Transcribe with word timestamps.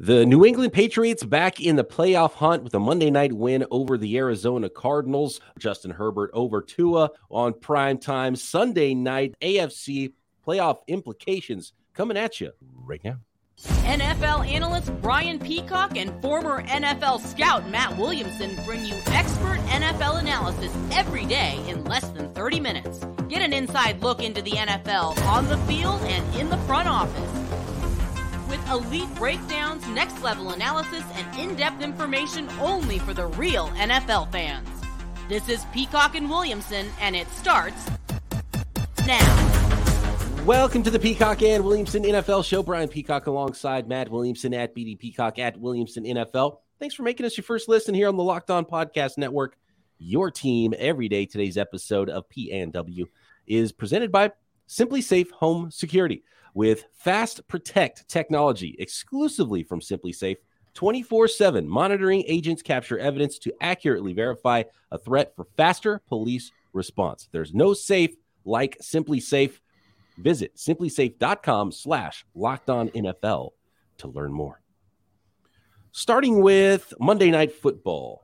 The 0.00 0.26
New 0.26 0.44
England 0.44 0.72
Patriots 0.72 1.22
back 1.22 1.60
in 1.60 1.76
the 1.76 1.84
playoff 1.84 2.32
hunt 2.32 2.64
with 2.64 2.74
a 2.74 2.80
Monday 2.80 3.10
night 3.10 3.32
win 3.32 3.64
over 3.70 3.96
the 3.96 4.16
Arizona 4.16 4.68
Cardinals. 4.68 5.40
Justin 5.58 5.92
Herbert 5.92 6.30
over 6.32 6.60
Tua 6.60 7.10
on 7.30 7.52
prime 7.52 7.98
time. 7.98 8.34
Sunday 8.34 8.94
night 8.94 9.34
AFC 9.40 10.12
playoff 10.44 10.78
implications 10.88 11.72
coming 11.94 12.16
at 12.16 12.40
you 12.40 12.50
right 12.74 13.02
now. 13.04 13.18
NFL 13.60 14.50
analyst 14.50 14.90
Brian 15.00 15.38
Peacock 15.38 15.96
and 15.96 16.20
former 16.20 16.64
NFL 16.64 17.20
scout 17.20 17.68
Matt 17.70 17.96
Williamson 17.96 18.56
bring 18.64 18.84
you 18.84 18.96
expert 19.06 19.58
NFL 19.68 20.18
analysis 20.18 20.74
every 20.90 21.26
day 21.26 21.62
in 21.68 21.84
less 21.84 22.08
than 22.08 22.32
30 22.34 22.58
minutes. 22.58 23.06
Get 23.28 23.40
an 23.40 23.52
inside 23.52 24.02
look 24.02 24.20
into 24.20 24.42
the 24.42 24.52
NFL 24.52 25.16
on 25.26 25.46
the 25.46 25.58
field 25.58 26.00
and 26.02 26.40
in 26.40 26.48
the 26.48 26.58
front 26.58 26.88
office 26.88 27.61
with 28.52 28.70
elite 28.70 29.12
breakdowns, 29.14 29.88
next 29.88 30.22
level 30.22 30.50
analysis, 30.50 31.02
and 31.14 31.40
in 31.40 31.56
depth 31.56 31.82
information 31.82 32.50
only 32.60 32.98
for 32.98 33.14
the 33.14 33.26
real 33.28 33.68
NFL 33.68 34.30
fans. 34.30 34.68
This 35.26 35.48
is 35.48 35.64
Peacock 35.72 36.14
and 36.14 36.28
Williamson, 36.28 36.86
and 37.00 37.16
it 37.16 37.26
starts 37.30 37.90
now. 39.06 40.44
Welcome 40.44 40.82
to 40.82 40.90
the 40.90 40.98
Peacock 40.98 41.40
and 41.40 41.64
Williamson 41.64 42.02
NFL 42.02 42.44
show. 42.44 42.62
Brian 42.62 42.90
Peacock 42.90 43.26
alongside 43.26 43.88
Matt 43.88 44.10
Williamson 44.10 44.52
at 44.52 44.76
BD 44.76 44.98
Peacock 44.98 45.38
at 45.38 45.56
Williamson 45.56 46.04
NFL. 46.04 46.58
Thanks 46.78 46.94
for 46.94 47.04
making 47.04 47.24
us 47.24 47.38
your 47.38 47.44
first 47.44 47.70
listen 47.70 47.94
here 47.94 48.08
on 48.08 48.18
the 48.18 48.22
Locked 48.22 48.50
On 48.50 48.66
Podcast 48.66 49.16
Network. 49.16 49.56
Your 49.98 50.30
team 50.30 50.74
every 50.76 51.08
day. 51.08 51.24
Today's 51.24 51.56
episode 51.56 52.10
of 52.10 52.28
PNW 52.28 53.06
is 53.46 53.72
presented 53.72 54.12
by 54.12 54.30
SimpliSafe 54.68 55.30
Home 55.30 55.70
Security 55.70 56.22
with 56.54 56.84
Fast 56.92 57.46
Protect 57.48 58.08
technology 58.08 58.76
exclusively 58.78 59.62
from 59.62 59.80
SimpliSafe. 59.80 60.36
24 60.74 61.28
7 61.28 61.68
monitoring 61.68 62.24
agents 62.26 62.62
capture 62.62 62.98
evidence 62.98 63.38
to 63.38 63.52
accurately 63.60 64.12
verify 64.12 64.62
a 64.90 64.98
threat 64.98 65.34
for 65.36 65.46
faster 65.56 66.00
police 66.08 66.50
response. 66.72 67.28
There's 67.30 67.52
no 67.52 67.74
safe 67.74 68.14
like 68.44 68.78
SimpliSafe. 68.80 69.58
Visit 70.18 70.56
simplisafe.com 70.56 71.72
slash 71.72 72.24
locked 72.34 72.70
on 72.70 72.88
NFL 72.90 73.50
to 73.98 74.08
learn 74.08 74.32
more. 74.32 74.60
Starting 75.92 76.40
with 76.40 76.92
Monday 76.98 77.30
Night 77.30 77.52
Football. 77.52 78.21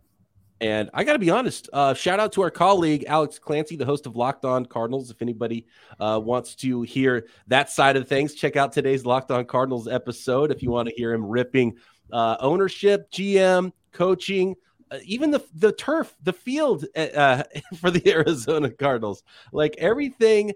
And 0.60 0.90
I 0.92 1.04
got 1.04 1.12
to 1.12 1.18
be 1.18 1.30
honest, 1.30 1.68
uh, 1.72 1.94
shout 1.94 2.18
out 2.18 2.32
to 2.32 2.42
our 2.42 2.50
colleague, 2.50 3.04
Alex 3.06 3.38
Clancy, 3.38 3.76
the 3.76 3.84
host 3.84 4.06
of 4.06 4.16
Locked 4.16 4.44
On 4.44 4.66
Cardinals. 4.66 5.10
If 5.10 5.22
anybody 5.22 5.66
uh, 6.00 6.20
wants 6.22 6.56
to 6.56 6.82
hear 6.82 7.28
that 7.46 7.70
side 7.70 7.96
of 7.96 8.08
things, 8.08 8.34
check 8.34 8.56
out 8.56 8.72
today's 8.72 9.06
Locked 9.06 9.30
On 9.30 9.44
Cardinals 9.44 9.86
episode. 9.86 10.50
If 10.50 10.62
you 10.62 10.70
want 10.70 10.88
to 10.88 10.94
hear 10.96 11.12
him 11.12 11.24
ripping 11.24 11.76
uh, 12.12 12.36
ownership, 12.40 13.08
GM, 13.12 13.72
coaching, 13.92 14.56
uh, 14.90 14.98
even 15.04 15.30
the, 15.30 15.44
the 15.54 15.72
turf, 15.72 16.16
the 16.22 16.32
field 16.32 16.86
uh, 16.96 17.00
uh, 17.00 17.42
for 17.80 17.92
the 17.92 18.10
Arizona 18.10 18.70
Cardinals, 18.70 19.22
like 19.52 19.76
everything, 19.78 20.52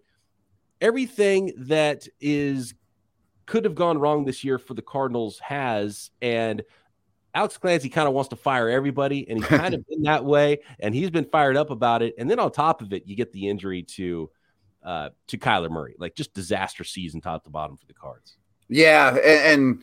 everything 0.81 1.53
that 1.57 2.09
is 2.21 2.75
could 3.47 3.65
have 3.65 3.75
gone 3.75 3.99
wrong 3.99 4.25
this 4.25 4.45
year 4.45 4.59
for 4.59 4.75
the 4.75 4.83
Cardinals 4.83 5.39
has. 5.41 6.11
And 6.21 6.63
Alex 7.35 7.57
Clancy 7.57 7.89
kind 7.89 8.07
of 8.07 8.15
wants 8.15 8.29
to 8.29 8.37
fire 8.37 8.69
everybody, 8.69 9.29
and 9.29 9.39
he's 9.39 9.47
kind 9.47 9.75
of 9.75 9.87
been 9.89 10.03
that 10.03 10.25
way, 10.25 10.59
and 10.81 10.95
he's 10.95 11.11
been 11.11 11.25
fired 11.25 11.57
up 11.57 11.71
about 11.71 12.03
it. 12.03 12.15
And 12.19 12.31
then 12.31 12.39
on 12.39 12.53
top 12.53 12.83
of 12.83 12.93
it, 12.93 13.05
you 13.07 13.17
get 13.17 13.33
the 13.33 13.49
injury 13.49 13.83
to 13.95 14.31
uh, 14.85 15.11
to 15.29 15.39
Kyler 15.39 15.71
Murray, 15.71 15.95
like 15.99 16.15
just 16.15 16.35
disaster 16.35 16.85
season 16.85 17.21
top 17.21 17.45
to 17.45 17.51
bottom 17.51 17.77
for 17.77 17.87
the 17.87 17.95
Cards. 17.95 18.37
Yeah, 18.69 19.11
and, 19.15 19.63
and 19.63 19.83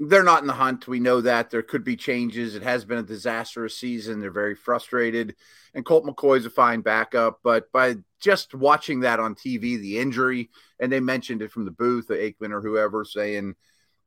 they're 0.00 0.22
not 0.22 0.40
in 0.40 0.46
the 0.46 0.54
hunt. 0.54 0.88
We 0.88 1.00
know 1.00 1.20
that 1.20 1.50
there 1.50 1.62
could 1.62 1.84
be 1.84 1.96
changes. 1.96 2.54
It 2.54 2.62
has 2.62 2.84
been 2.84 2.98
a 2.98 3.02
disastrous 3.02 3.76
season. 3.76 4.20
They're 4.20 4.30
very 4.30 4.54
frustrated, 4.54 5.36
and 5.74 5.84
Colt 5.84 6.04
McCoy's 6.04 6.46
a 6.46 6.50
fine 6.50 6.80
backup. 6.80 7.40
But 7.44 7.70
by 7.70 7.96
just 8.20 8.54
watching 8.54 9.00
that 9.00 9.20
on 9.20 9.34
TV, 9.34 9.78
the 9.78 9.98
injury, 9.98 10.50
and 10.80 10.90
they 10.90 11.00
mentioned 11.00 11.42
it 11.42 11.52
from 11.52 11.66
the 11.66 11.70
booth, 11.70 12.08
Aikman 12.08 12.50
or 12.50 12.62
whoever, 12.62 13.04
saying 13.04 13.54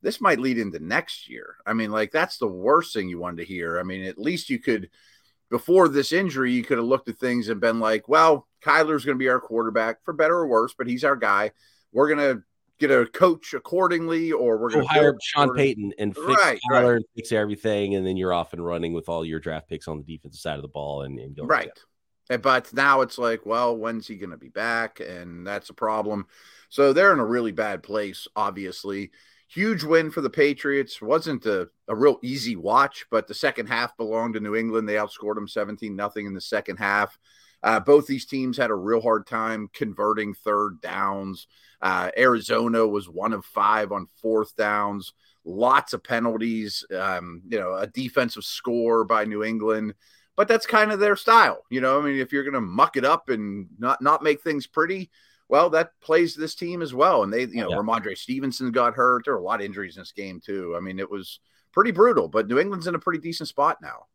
this 0.02 0.20
might 0.20 0.38
lead 0.38 0.58
into 0.58 0.78
next 0.78 1.28
year. 1.28 1.56
I 1.66 1.72
mean, 1.72 1.90
like 1.90 2.12
that's 2.12 2.38
the 2.38 2.46
worst 2.46 2.94
thing 2.94 3.08
you 3.08 3.18
wanted 3.18 3.38
to 3.38 3.52
hear. 3.52 3.78
I 3.78 3.82
mean, 3.82 4.04
at 4.04 4.18
least 4.18 4.50
you 4.50 4.58
could 4.58 4.90
before 5.50 5.88
this 5.88 6.12
injury, 6.12 6.52
you 6.52 6.62
could 6.62 6.78
have 6.78 6.86
looked 6.86 7.08
at 7.08 7.18
things 7.18 7.48
and 7.48 7.60
been 7.60 7.80
like, 7.80 8.08
well, 8.08 8.46
Kyler's 8.62 9.04
going 9.04 9.16
to 9.16 9.22
be 9.22 9.28
our 9.28 9.40
quarterback 9.40 10.04
for 10.04 10.12
better 10.12 10.36
or 10.36 10.46
worse, 10.46 10.74
but 10.76 10.86
he's 10.86 11.04
our 11.04 11.16
guy. 11.16 11.52
We're 11.92 12.14
going 12.14 12.36
to 12.36 12.42
get 12.78 12.90
a 12.90 13.06
coach 13.06 13.54
accordingly, 13.54 14.30
or 14.30 14.58
we're 14.58 14.70
going 14.70 14.86
to 14.86 14.92
hire 14.92 15.16
Sean 15.20 15.54
Payton 15.54 15.94
and 15.98 16.14
fix 16.14 16.26
right, 16.26 16.60
Kyler 16.70 16.82
right. 16.82 16.96
and 16.96 17.04
fix 17.16 17.32
everything, 17.32 17.94
and 17.94 18.06
then 18.06 18.16
you're 18.16 18.32
off 18.32 18.52
and 18.52 18.64
running 18.64 18.92
with 18.92 19.08
all 19.08 19.24
your 19.24 19.40
draft 19.40 19.68
picks 19.68 19.88
on 19.88 19.98
the 19.98 20.04
defensive 20.04 20.40
side 20.40 20.56
of 20.56 20.62
the 20.62 20.68
ball 20.68 21.02
and, 21.02 21.18
and 21.18 21.34
go 21.34 21.44
right. 21.44 21.70
Eh, 22.30 22.36
but 22.36 22.72
now 22.74 23.00
it's 23.00 23.18
like, 23.18 23.46
well, 23.46 23.76
when's 23.76 24.06
he 24.06 24.16
going 24.16 24.30
to 24.30 24.36
be 24.36 24.50
back? 24.50 25.00
And 25.00 25.46
that's 25.46 25.70
a 25.70 25.74
problem. 25.74 26.26
So 26.68 26.92
they're 26.92 27.12
in 27.12 27.20
a 27.20 27.24
really 27.24 27.52
bad 27.52 27.82
place, 27.82 28.28
obviously. 28.36 29.10
Huge 29.48 29.82
win 29.82 30.10
for 30.10 30.20
the 30.20 30.30
Patriots. 30.30 31.00
Wasn't 31.00 31.46
a, 31.46 31.68
a 31.88 31.96
real 31.96 32.18
easy 32.22 32.54
watch, 32.54 33.06
but 33.10 33.26
the 33.26 33.34
second 33.34 33.66
half 33.66 33.96
belonged 33.96 34.34
to 34.34 34.40
New 34.40 34.54
England. 34.54 34.86
They 34.86 34.94
outscored 34.94 35.36
them 35.36 35.48
17 35.48 35.96
nothing 35.96 36.26
in 36.26 36.34
the 36.34 36.40
second 36.40 36.76
half. 36.76 37.18
Uh, 37.62 37.80
both 37.80 38.06
these 38.06 38.26
teams 38.26 38.56
had 38.56 38.70
a 38.70 38.74
real 38.74 39.00
hard 39.00 39.26
time 39.26 39.68
converting 39.72 40.34
third 40.34 40.80
downs. 40.80 41.46
Uh, 41.80 42.10
Arizona 42.16 42.86
was 42.86 43.08
one 43.08 43.32
of 43.32 43.44
five 43.44 43.90
on 43.90 44.06
fourth 44.20 44.54
downs. 44.54 45.12
Lots 45.44 45.92
of 45.92 46.04
penalties. 46.04 46.84
Um, 46.94 47.42
you 47.48 47.58
know, 47.58 47.74
a 47.74 47.86
defensive 47.86 48.44
score 48.44 49.04
by 49.04 49.24
New 49.24 49.42
England, 49.42 49.94
but 50.36 50.46
that's 50.46 50.66
kind 50.66 50.92
of 50.92 51.00
their 51.00 51.16
style. 51.16 51.64
You 51.70 51.80
know, 51.80 51.98
I 51.98 52.04
mean, 52.04 52.18
if 52.18 52.32
you're 52.32 52.44
going 52.44 52.54
to 52.54 52.60
muck 52.60 52.96
it 52.96 53.04
up 53.04 53.28
and 53.28 53.68
not 53.78 54.02
not 54.02 54.22
make 54.22 54.42
things 54.42 54.66
pretty, 54.66 55.10
well, 55.48 55.70
that 55.70 55.92
plays 56.00 56.34
this 56.34 56.54
team 56.54 56.82
as 56.82 56.92
well. 56.92 57.22
And 57.22 57.32
they, 57.32 57.42
you 57.42 57.62
know, 57.62 57.70
yeah. 57.70 57.76
Rhamondre 57.76 58.16
Stevenson 58.16 58.70
got 58.70 58.94
hurt. 58.94 59.24
There 59.24 59.34
were 59.34 59.40
a 59.40 59.44
lot 59.44 59.60
of 59.60 59.66
injuries 59.66 59.96
in 59.96 60.02
this 60.02 60.12
game 60.12 60.40
too. 60.44 60.74
I 60.76 60.80
mean, 60.80 60.98
it 60.98 61.10
was 61.10 61.40
pretty 61.72 61.90
brutal, 61.90 62.28
but 62.28 62.48
New 62.48 62.58
England's 62.58 62.86
in 62.86 62.94
a 62.94 62.98
pretty 62.98 63.20
decent 63.20 63.48
spot 63.48 63.78
now. 63.80 64.06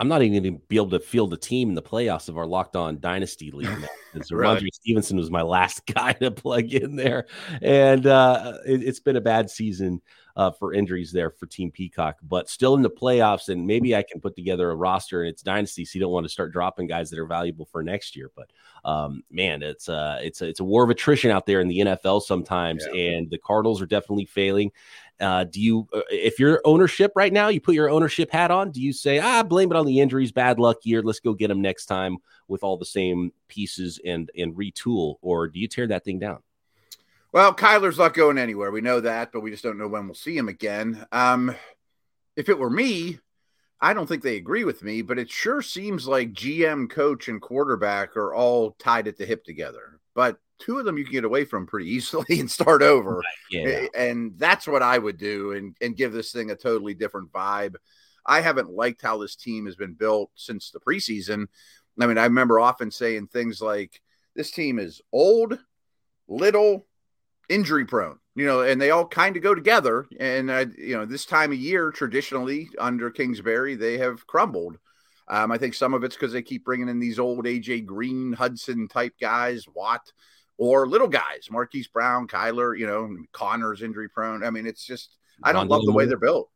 I'm 0.00 0.08
not 0.08 0.22
even 0.22 0.42
going 0.42 0.54
to 0.54 0.60
be 0.68 0.76
able 0.76 0.90
to 0.90 1.00
field 1.00 1.30
the 1.30 1.36
team 1.36 1.70
in 1.70 1.74
the 1.74 1.82
playoffs 1.82 2.28
of 2.28 2.38
our 2.38 2.46
locked 2.46 2.76
on 2.76 3.00
dynasty 3.00 3.50
league. 3.50 3.68
Because 4.12 4.30
right. 4.32 4.62
Stevenson 4.72 5.16
was 5.16 5.30
my 5.30 5.42
last 5.42 5.86
guy 5.92 6.12
to 6.14 6.30
plug 6.30 6.72
in 6.72 6.94
there. 6.94 7.26
And 7.60 8.06
uh, 8.06 8.58
it, 8.64 8.82
has 8.82 9.00
been 9.00 9.16
a 9.16 9.20
bad 9.20 9.50
season 9.50 10.00
uh, 10.38 10.52
for 10.52 10.72
injuries 10.72 11.10
there 11.10 11.30
for 11.30 11.46
Team 11.46 11.68
Peacock, 11.68 12.16
but 12.22 12.48
still 12.48 12.74
in 12.74 12.82
the 12.82 12.88
playoffs. 12.88 13.48
And 13.48 13.66
maybe 13.66 13.96
I 13.96 14.04
can 14.04 14.20
put 14.20 14.36
together 14.36 14.70
a 14.70 14.76
roster 14.76 15.22
and 15.22 15.28
it's 15.28 15.42
dynasty, 15.42 15.84
so 15.84 15.96
you 15.96 16.00
don't 16.00 16.12
want 16.12 16.24
to 16.26 16.30
start 16.30 16.52
dropping 16.52 16.86
guys 16.86 17.10
that 17.10 17.18
are 17.18 17.26
valuable 17.26 17.66
for 17.66 17.82
next 17.82 18.14
year. 18.14 18.30
But 18.36 18.50
um, 18.84 19.24
man, 19.32 19.64
it's 19.64 19.88
uh, 19.88 20.20
it's 20.22 20.40
a, 20.40 20.46
it's 20.46 20.60
a 20.60 20.64
war 20.64 20.84
of 20.84 20.90
attrition 20.90 21.32
out 21.32 21.44
there 21.44 21.60
in 21.60 21.66
the 21.66 21.80
NFL 21.80 22.22
sometimes, 22.22 22.86
yeah. 22.94 23.16
and 23.16 23.28
the 23.28 23.38
Cardinals 23.38 23.82
are 23.82 23.86
definitely 23.86 24.26
failing. 24.26 24.70
Uh, 25.18 25.42
do 25.42 25.60
you, 25.60 25.88
uh, 25.92 26.02
if 26.10 26.38
you're 26.38 26.60
ownership 26.64 27.10
right 27.16 27.32
now, 27.32 27.48
you 27.48 27.60
put 27.60 27.74
your 27.74 27.90
ownership 27.90 28.30
hat 28.30 28.52
on? 28.52 28.70
Do 28.70 28.80
you 28.80 28.92
say, 28.92 29.18
ah, 29.18 29.42
blame 29.42 29.72
it 29.72 29.76
on 29.76 29.84
the 29.84 29.98
injuries, 29.98 30.30
bad 30.30 30.60
luck 30.60 30.76
year, 30.84 31.02
let's 31.02 31.18
go 31.18 31.34
get 31.34 31.48
them 31.48 31.60
next 31.60 31.86
time 31.86 32.18
with 32.46 32.62
all 32.62 32.76
the 32.76 32.84
same 32.84 33.32
pieces 33.48 33.98
and 34.04 34.30
and 34.38 34.54
retool, 34.54 35.16
or 35.20 35.48
do 35.48 35.58
you 35.58 35.66
tear 35.66 35.88
that 35.88 36.04
thing 36.04 36.20
down? 36.20 36.38
Well, 37.32 37.54
Kyler's 37.54 37.98
not 37.98 38.14
going 38.14 38.38
anywhere. 38.38 38.70
We 38.70 38.80
know 38.80 39.00
that, 39.00 39.32
but 39.32 39.40
we 39.40 39.50
just 39.50 39.62
don't 39.62 39.78
know 39.78 39.88
when 39.88 40.06
we'll 40.06 40.14
see 40.14 40.36
him 40.36 40.48
again. 40.48 41.06
Um, 41.12 41.54
if 42.36 42.48
it 42.48 42.58
were 42.58 42.70
me, 42.70 43.18
I 43.80 43.92
don't 43.92 44.06
think 44.06 44.22
they 44.22 44.36
agree 44.36 44.64
with 44.64 44.82
me, 44.82 45.02
but 45.02 45.18
it 45.18 45.30
sure 45.30 45.62
seems 45.62 46.08
like 46.08 46.32
GM, 46.32 46.90
coach, 46.90 47.28
and 47.28 47.40
quarterback 47.40 48.16
are 48.16 48.34
all 48.34 48.72
tied 48.72 49.08
at 49.08 49.16
the 49.16 49.26
hip 49.26 49.44
together. 49.44 50.00
But 50.14 50.38
two 50.58 50.78
of 50.78 50.84
them 50.84 50.98
you 50.98 51.04
can 51.04 51.12
get 51.12 51.24
away 51.24 51.44
from 51.44 51.66
pretty 51.66 51.90
easily 51.90 52.24
and 52.40 52.50
start 52.50 52.82
over. 52.82 53.18
Right. 53.18 53.24
Yeah. 53.50 53.86
And 53.94 54.32
that's 54.36 54.66
what 54.66 54.82
I 54.82 54.98
would 54.98 55.18
do 55.18 55.52
and, 55.52 55.76
and 55.80 55.96
give 55.96 56.12
this 56.12 56.32
thing 56.32 56.50
a 56.50 56.56
totally 56.56 56.94
different 56.94 57.30
vibe. 57.30 57.76
I 58.26 58.40
haven't 58.40 58.70
liked 58.70 59.02
how 59.02 59.18
this 59.18 59.36
team 59.36 59.66
has 59.66 59.76
been 59.76 59.94
built 59.94 60.30
since 60.34 60.70
the 60.70 60.80
preseason. 60.80 61.46
I 62.00 62.06
mean, 62.06 62.18
I 62.18 62.24
remember 62.24 62.60
often 62.60 62.90
saying 62.90 63.28
things 63.28 63.60
like, 63.60 64.00
this 64.34 64.50
team 64.50 64.78
is 64.78 65.00
old, 65.12 65.58
little, 66.28 66.86
injury 67.48 67.84
prone, 67.84 68.18
you 68.34 68.46
know, 68.46 68.60
and 68.60 68.80
they 68.80 68.90
all 68.90 69.06
kind 69.06 69.36
of 69.36 69.42
go 69.42 69.54
together. 69.54 70.06
And, 70.18 70.50
uh, 70.50 70.66
you 70.76 70.96
know, 70.96 71.04
this 71.04 71.24
time 71.24 71.52
of 71.52 71.58
year, 71.58 71.90
traditionally 71.90 72.68
under 72.78 73.10
Kingsbury, 73.10 73.74
they 73.74 73.98
have 73.98 74.26
crumbled. 74.26 74.78
Um, 75.28 75.52
I 75.52 75.58
think 75.58 75.74
some 75.74 75.94
of 75.94 76.04
it's 76.04 76.16
because 76.16 76.32
they 76.32 76.42
keep 76.42 76.64
bringing 76.64 76.88
in 76.88 76.98
these 76.98 77.18
old 77.18 77.44
AJ 77.44 77.84
Green, 77.86 78.32
Hudson 78.32 78.88
type 78.88 79.14
guys, 79.20 79.64
Watt, 79.74 80.12
or 80.56 80.86
little 80.86 81.08
guys, 81.08 81.48
Marquise 81.50 81.88
Brown, 81.88 82.26
Kyler, 82.26 82.78
you 82.78 82.86
know, 82.86 83.16
Connor's 83.32 83.82
injury 83.82 84.08
prone. 84.08 84.42
I 84.42 84.50
mean, 84.50 84.66
it's 84.66 84.84
just, 84.84 85.16
I 85.42 85.52
don't 85.52 85.68
love 85.68 85.84
the 85.84 85.92
way 85.92 86.06
they're 86.06 86.16
built. 86.16 86.50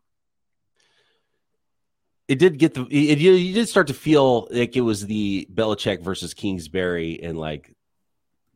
It 2.29 2.39
did 2.39 2.59
get 2.59 2.75
the, 2.75 2.87
it, 2.91 3.19
you, 3.19 3.33
you 3.33 3.53
did 3.53 3.69
start 3.69 3.89
to 3.89 3.95
feel 3.95 4.49
like 4.51 4.77
it 4.77 4.81
was 4.81 5.07
the 5.07 5.47
Belichick 5.53 6.03
versus 6.03 6.35
Kingsbury 6.35 7.23
and 7.23 7.39
like 7.39 7.75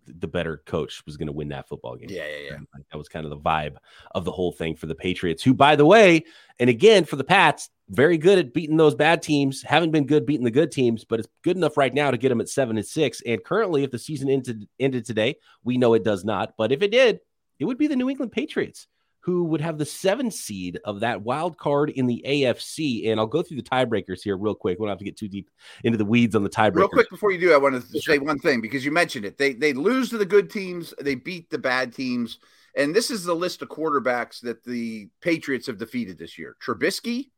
the 0.07 0.29
better 0.29 0.63
coach 0.67 1.03
was 1.07 1.17
going 1.17 1.27
to 1.27 1.33
win 1.33 1.49
that 1.49 1.69
football 1.69 1.97
game. 1.97 2.09
Yeah, 2.11 2.27
yeah, 2.27 2.51
yeah. 2.51 2.81
That 2.91 2.99
was 2.99 3.09
kind 3.09 3.25
of 3.25 3.31
the 3.31 3.39
vibe 3.39 3.77
of 4.15 4.25
the 4.25 4.33
whole 4.33 4.53
thing 4.53 4.77
for 4.77 4.87
the 4.87 4.95
Patriots, 4.95 5.43
who, 5.43 5.55
by 5.55 5.77
the 5.77 5.87
way, 5.87 6.25
and 6.59 6.71
again 6.71 7.05
for 7.05 7.17
the 7.17 7.25
Pats, 7.25 7.71
very 7.89 8.19
good 8.19 8.39
at 8.39 8.53
beating 8.53 8.77
those 8.77 8.95
bad 8.95 9.23
teams. 9.23 9.63
Haven't 9.63 9.93
been 9.93 10.07
good 10.07 10.27
beating 10.27 10.45
the 10.45 10.51
good 10.51 10.73
teams, 10.73 11.05
but 11.05 11.21
it's 11.21 11.29
good 11.43 11.57
enough 11.57 11.77
right 11.77 11.95
now 11.95 12.11
to 12.11 12.17
get 12.17 12.31
them 12.31 12.41
at 12.41 12.49
seven 12.49 12.77
and 12.77 12.87
six. 12.87 13.23
And 13.27 13.43
currently, 13.45 13.85
if 13.85 13.91
the 13.91 13.99
season 13.99 14.29
ended, 14.29 14.67
ended 14.81 15.05
today, 15.05 15.37
we 15.63 15.79
know 15.79 15.95
it 15.95 16.05
does 16.05 16.25
not. 16.25 16.55
But 16.57 16.73
if 16.73 16.83
it 16.83 16.91
did, 16.91 17.21
it 17.59 17.65
would 17.65 17.79
be 17.79 17.87
the 17.87 17.97
New 17.97 18.11
England 18.11 18.33
Patriots 18.33 18.89
who 19.27 19.43
would 19.43 19.61
have 19.61 19.77
the 19.77 19.85
seven 19.85 20.31
seed 20.31 20.79
of 20.85 21.01
that 21.01 21.21
wild 21.21 21.59
card 21.59 21.91
in 21.91 22.07
the 22.07 22.25
AFC. 22.25 23.11
And 23.11 23.19
I'll 23.19 23.27
go 23.27 23.43
through 23.43 23.57
the 23.57 23.63
tiebreakers 23.65 24.23
here 24.23 24.37
real 24.37 24.55
quick. 24.55 24.79
We 24.79 24.85
don't 24.85 24.91
have 24.91 25.01
to 25.01 25.05
get 25.05 25.17
too 25.17 25.27
deep 25.27 25.51
into 25.83 25.99
the 25.99 26.05
weeds 26.05 26.37
on 26.37 26.45
the 26.45 26.49
tiebreakers. 26.49 26.77
Real 26.77 26.89
quick 26.89 27.11
before 27.11 27.33
you 27.33 27.41
do, 27.41 27.53
I 27.53 27.57
want 27.57 27.75
to 27.75 28.01
say 28.01 28.19
one 28.19 28.39
thing 28.39 28.61
because 28.61 28.85
you 28.85 28.93
mentioned 28.93 29.25
it. 29.25 29.37
They 29.37 29.53
they 29.53 29.73
lose 29.73 30.11
to 30.11 30.19
the 30.19 30.25
good 30.25 30.49
teams, 30.49 30.95
they 31.01 31.17
beat 31.17 31.51
the 31.51 31.59
bad 31.59 31.93
teams. 31.93 32.39
And 32.77 32.95
this 32.95 33.11
is 33.11 33.25
the 33.25 33.35
list 33.35 33.63
of 33.63 33.69
quarterbacks 33.69 34.41
that 34.43 34.63
the 34.63 35.09
Patriots 35.21 35.67
have 35.67 35.79
defeated 35.79 36.19
this 36.19 36.39
year. 36.39 36.55
Trubisky, 36.65 37.31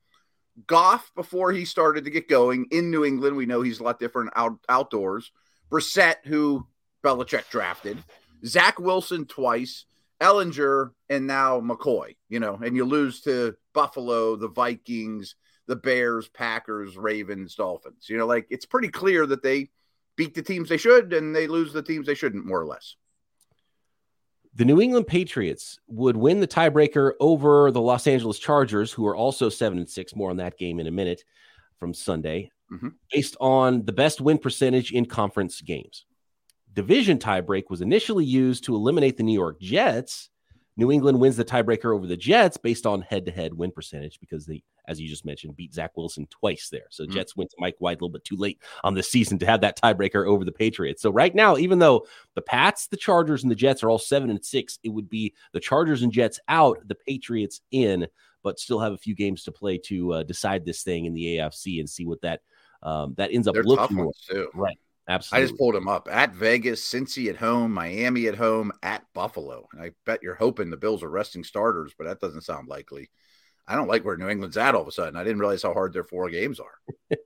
Goff 0.67 1.11
before 1.14 1.52
he 1.52 1.64
started 1.64 2.05
to 2.05 2.11
get 2.11 2.29
going 2.29 2.67
in 2.70 2.91
New 2.91 3.06
England. 3.06 3.34
We 3.34 3.46
know 3.46 3.62
he's 3.62 3.81
a 3.81 3.84
lot 3.84 3.99
different 3.99 4.31
out, 4.37 4.58
outdoors. 4.69 5.32
Brissett, 5.70 6.17
who 6.26 6.67
Belichick 7.02 7.49
drafted, 7.49 7.96
Zach 8.44 8.79
Wilson 8.79 9.25
twice, 9.25 9.87
Ehlinger, 10.20 10.91
and 11.09 11.26
now 11.26 11.61
McCoy, 11.61 12.17
you 12.29 12.41
know, 12.41 12.59
and 12.62 12.75
you 12.75 12.85
lose 12.85 13.20
to 13.23 13.55
Buffalo, 13.73 14.37
the 14.37 14.49
Vikings, 14.49 15.37
the 15.67 15.76
Bears, 15.76 16.29
Packers, 16.29 16.97
Ravens, 16.97 17.55
Dolphins. 17.55 18.09
You 18.09 18.19
know, 18.19 18.26
like 18.26 18.47
it's 18.50 18.67
pretty 18.67 18.88
clear 18.88 19.26
that 19.26 19.43
they 19.43 19.70
beat 20.17 20.35
the 20.35 20.43
teams 20.43 20.69
they 20.69 20.76
should 20.76 21.12
and 21.12 21.35
they 21.35 21.47
lose 21.47 21.73
the 21.73 21.82
teams 21.82 22.06
they 22.06 22.15
shouldn't, 22.15 22.44
more 22.44 22.61
or 22.61 22.67
less. 22.67 22.97
The 24.55 24.65
New 24.65 24.81
England 24.81 25.06
Patriots 25.06 25.79
would 25.87 26.17
win 26.17 26.41
the 26.41 26.49
tiebreaker 26.49 27.12
over 27.20 27.70
the 27.70 27.81
Los 27.81 28.09
Angeles 28.09 28.41
Chargers, 28.41 28.91
who 28.91 29.06
are 29.06 29.15
also 29.15 29.49
seven 29.49 29.79
and 29.79 29.88
six. 29.88 30.17
More 30.17 30.31
on 30.31 30.38
that 30.38 30.59
game 30.59 30.81
in 30.81 30.88
a 30.88 30.91
minute 30.91 31.23
from 31.79 31.94
Sunday, 31.94 32.50
mm-hmm. 32.73 32.88
based 33.12 33.37
on 33.41 33.85
the 33.85 33.93
best 33.93 34.20
win 34.20 34.38
percentage 34.38 34.91
in 34.91 35.06
conference 35.06 35.61
games 35.61 36.06
division 36.78 37.19
tiebreak 37.19 37.64
was 37.70 37.80
initially 37.80 38.25
used 38.25 38.62
to 38.62 38.72
eliminate 38.72 39.16
the 39.16 39.25
New 39.25 39.34
York 39.34 39.60
Jets. 39.60 40.30
New 40.76 40.92
England 40.92 41.19
wins 41.19 41.36
the 41.36 41.44
tiebreaker 41.44 41.92
over 41.92 42.06
the 42.06 42.16
Jets 42.16 42.56
based 42.56 42.86
on 42.86 43.02
head 43.02 43.26
to 43.26 43.32
head 43.32 43.52
win 43.52 43.72
percentage 43.72 44.20
because 44.20 44.46
they, 44.46 44.62
as 44.86 45.00
you 45.00 45.08
just 45.08 45.25
mentioned, 45.25 45.56
beat 45.56 45.75
Zach 45.75 45.96
Wilson 45.96 46.28
twice 46.30 46.69
there. 46.69 46.86
So 46.90 47.02
mm-hmm. 47.02 47.14
Jets 47.14 47.36
went 47.36 47.50
to 47.50 47.56
Mike 47.58 47.75
White 47.80 47.96
a 47.96 47.98
little 47.98 48.10
bit 48.10 48.22
too 48.22 48.36
late 48.36 48.62
on 48.84 48.94
the 48.94 49.02
season 49.02 49.40
to 49.40 49.46
have 49.46 49.60
that 49.62 49.76
tiebreaker 49.76 50.25
over 50.25 50.44
the 50.44 50.52
Patriots. 50.52 51.02
So 51.02 51.10
right 51.10 51.34
now, 51.34 51.56
even 51.56 51.80
though 51.80 52.06
the 52.36 52.42
Pats, 52.42 52.86
the 52.86 52.96
Chargers, 52.96 53.42
and 53.42 53.50
the 53.50 53.56
Jets 53.56 53.82
are 53.82 53.90
all 53.90 53.98
seven 53.98 54.31
and 54.31 54.44
six, 54.44 54.78
it 54.84 54.90
would 54.90 55.08
be 55.08 55.34
the 55.52 55.58
Chargers 55.58 56.02
and 56.02 56.12
Jets 56.12 56.38
out, 56.46 56.78
the 56.86 56.94
Patriots 56.94 57.60
in, 57.72 58.06
but 58.44 58.60
still 58.60 58.78
have 58.78 58.92
a 58.92 58.98
few 58.98 59.16
games 59.16 59.42
to 59.42 59.50
play 59.50 59.78
to 59.78 60.12
uh, 60.12 60.22
decide 60.22 60.64
this 60.64 60.84
thing 60.84 61.06
in 61.06 61.12
the 61.12 61.38
AFC 61.38 61.81
and 61.81 61.90
see 61.90 62.04
what 62.04 62.20
that 62.20 62.42
um, 62.84 63.14
that 63.16 63.32
ends 63.32 63.48
up 63.48 63.54
They're 63.54 63.64
looking 63.64 63.96
like. 63.96 64.46
Right. 64.54 64.78
Absolutely. 65.08 65.43
I 65.43 65.46
just 65.46 65.58
pulled 65.58 65.75
them 65.75 65.88
up 65.88 66.06
at 66.10 66.34
Vegas, 66.34 66.84
Cincy 66.84 67.31
at 67.31 67.37
home, 67.37 67.72
Miami 67.72 68.26
at 68.26 68.34
home, 68.34 68.72
at 68.82 69.05
Buffalo. 69.14 69.66
And 69.72 69.82
I 69.82 69.93
bet 70.05 70.22
you're 70.22 70.34
hoping 70.34 70.69
the 70.69 70.76
Bills 70.76 71.02
are 71.02 71.08
resting 71.08 71.44
starters, 71.44 71.93
but 71.96 72.06
that 72.06 72.20
doesn't 72.20 72.43
sound 72.43 72.69
likely. 72.69 73.10
I 73.66 73.75
don't 73.75 73.88
like 73.88 74.05
where 74.05 74.16
New 74.16 74.28
England's 74.28 74.56
at 74.56 74.75
all 74.75 74.82
of 74.82 74.88
a 74.88 74.93
sudden. 74.93 75.16
I 75.16 75.25
didn't 75.25 75.40
realize 75.40 75.62
how 75.62 75.72
hard 75.72 75.93
their 75.93 76.05
four 76.05 76.28
games 76.31 76.60
are. 76.60 76.78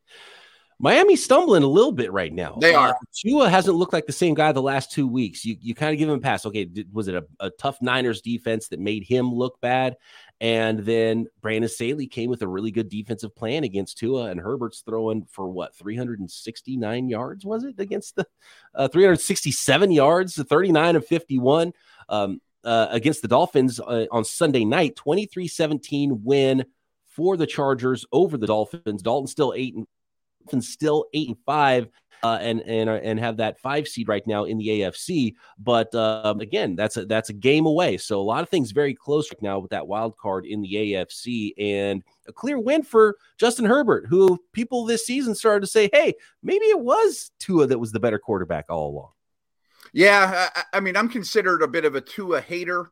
Miami's 0.82 1.22
stumbling 1.22 1.62
a 1.62 1.68
little 1.68 1.92
bit 1.92 2.12
right 2.12 2.32
now. 2.32 2.58
They 2.60 2.74
are. 2.74 2.88
Uh, 2.88 2.94
Tua 3.14 3.48
hasn't 3.48 3.76
looked 3.76 3.92
like 3.92 4.06
the 4.06 4.12
same 4.12 4.34
guy 4.34 4.50
the 4.50 4.60
last 4.60 4.90
two 4.90 5.06
weeks. 5.06 5.44
You 5.44 5.56
you 5.60 5.76
kind 5.76 5.92
of 5.92 5.98
give 5.98 6.08
him 6.08 6.16
a 6.16 6.20
pass. 6.20 6.44
Okay, 6.44 6.64
did, 6.64 6.92
was 6.92 7.06
it 7.06 7.14
a, 7.14 7.24
a, 7.38 7.50
tough 7.50 7.80
Niners 7.80 8.20
defense 8.20 8.66
that 8.68 8.80
made 8.80 9.04
him 9.04 9.32
look 9.32 9.60
bad? 9.60 9.96
And 10.42 10.80
then 10.80 11.28
Brandon 11.40 11.70
Staley 11.70 12.08
came 12.08 12.28
with 12.28 12.42
a 12.42 12.48
really 12.48 12.72
good 12.72 12.88
defensive 12.88 13.34
plan 13.36 13.62
against 13.62 13.96
Tua, 13.96 14.24
and 14.24 14.40
Herbert's 14.40 14.80
throwing 14.80 15.24
for 15.30 15.48
what 15.48 15.76
369 15.76 17.08
yards 17.08 17.46
was 17.46 17.62
it 17.62 17.76
against 17.78 18.16
the 18.16 18.26
uh, 18.74 18.88
367 18.88 19.92
yards, 19.92 20.34
39 20.42 20.96
of 20.96 21.06
51 21.06 21.72
um, 22.08 22.40
uh, 22.64 22.88
against 22.90 23.22
the 23.22 23.28
Dolphins 23.28 23.78
uh, 23.78 24.06
on 24.10 24.24
Sunday 24.24 24.64
night, 24.64 24.96
23 24.96 25.46
17 25.46 26.24
win 26.24 26.64
for 27.06 27.36
the 27.36 27.46
Chargers 27.46 28.04
over 28.10 28.36
the 28.36 28.48
Dolphins. 28.48 29.00
Dalton 29.00 29.28
still 29.28 29.54
eight 29.56 29.76
and 30.50 30.64
still 30.64 31.06
eight 31.14 31.28
and 31.28 31.38
five. 31.46 31.86
Uh, 32.22 32.38
and 32.40 32.60
and 32.62 32.88
and 32.88 33.18
have 33.18 33.36
that 33.38 33.58
five 33.58 33.88
seed 33.88 34.06
right 34.06 34.24
now 34.28 34.44
in 34.44 34.56
the 34.56 34.68
AFC. 34.68 35.34
But 35.58 35.92
um, 35.94 36.40
again, 36.40 36.76
that's 36.76 36.96
a 36.96 37.04
that's 37.04 37.30
a 37.30 37.32
game 37.32 37.66
away. 37.66 37.96
So 37.96 38.20
a 38.20 38.22
lot 38.22 38.44
of 38.44 38.48
things 38.48 38.70
very 38.70 38.94
close 38.94 39.28
right 39.32 39.42
now 39.42 39.58
with 39.58 39.72
that 39.72 39.88
wild 39.88 40.16
card 40.16 40.46
in 40.46 40.62
the 40.62 40.72
AFC, 40.72 41.52
and 41.58 42.02
a 42.28 42.32
clear 42.32 42.60
win 42.60 42.84
for 42.84 43.16
Justin 43.38 43.64
Herbert, 43.64 44.06
who 44.08 44.38
people 44.52 44.84
this 44.84 45.04
season 45.04 45.34
started 45.34 45.62
to 45.62 45.66
say, 45.66 45.90
hey, 45.92 46.14
maybe 46.44 46.66
it 46.66 46.78
was 46.78 47.32
Tua 47.40 47.66
that 47.66 47.78
was 47.80 47.90
the 47.90 48.00
better 48.00 48.20
quarterback 48.20 48.66
all 48.68 48.90
along. 48.90 49.10
Yeah, 49.92 50.48
I, 50.54 50.62
I 50.74 50.80
mean, 50.80 50.96
I'm 50.96 51.08
considered 51.08 51.62
a 51.62 51.68
bit 51.68 51.84
of 51.84 51.94
a 51.94 52.00
Tua 52.00 52.40
hater. 52.40 52.90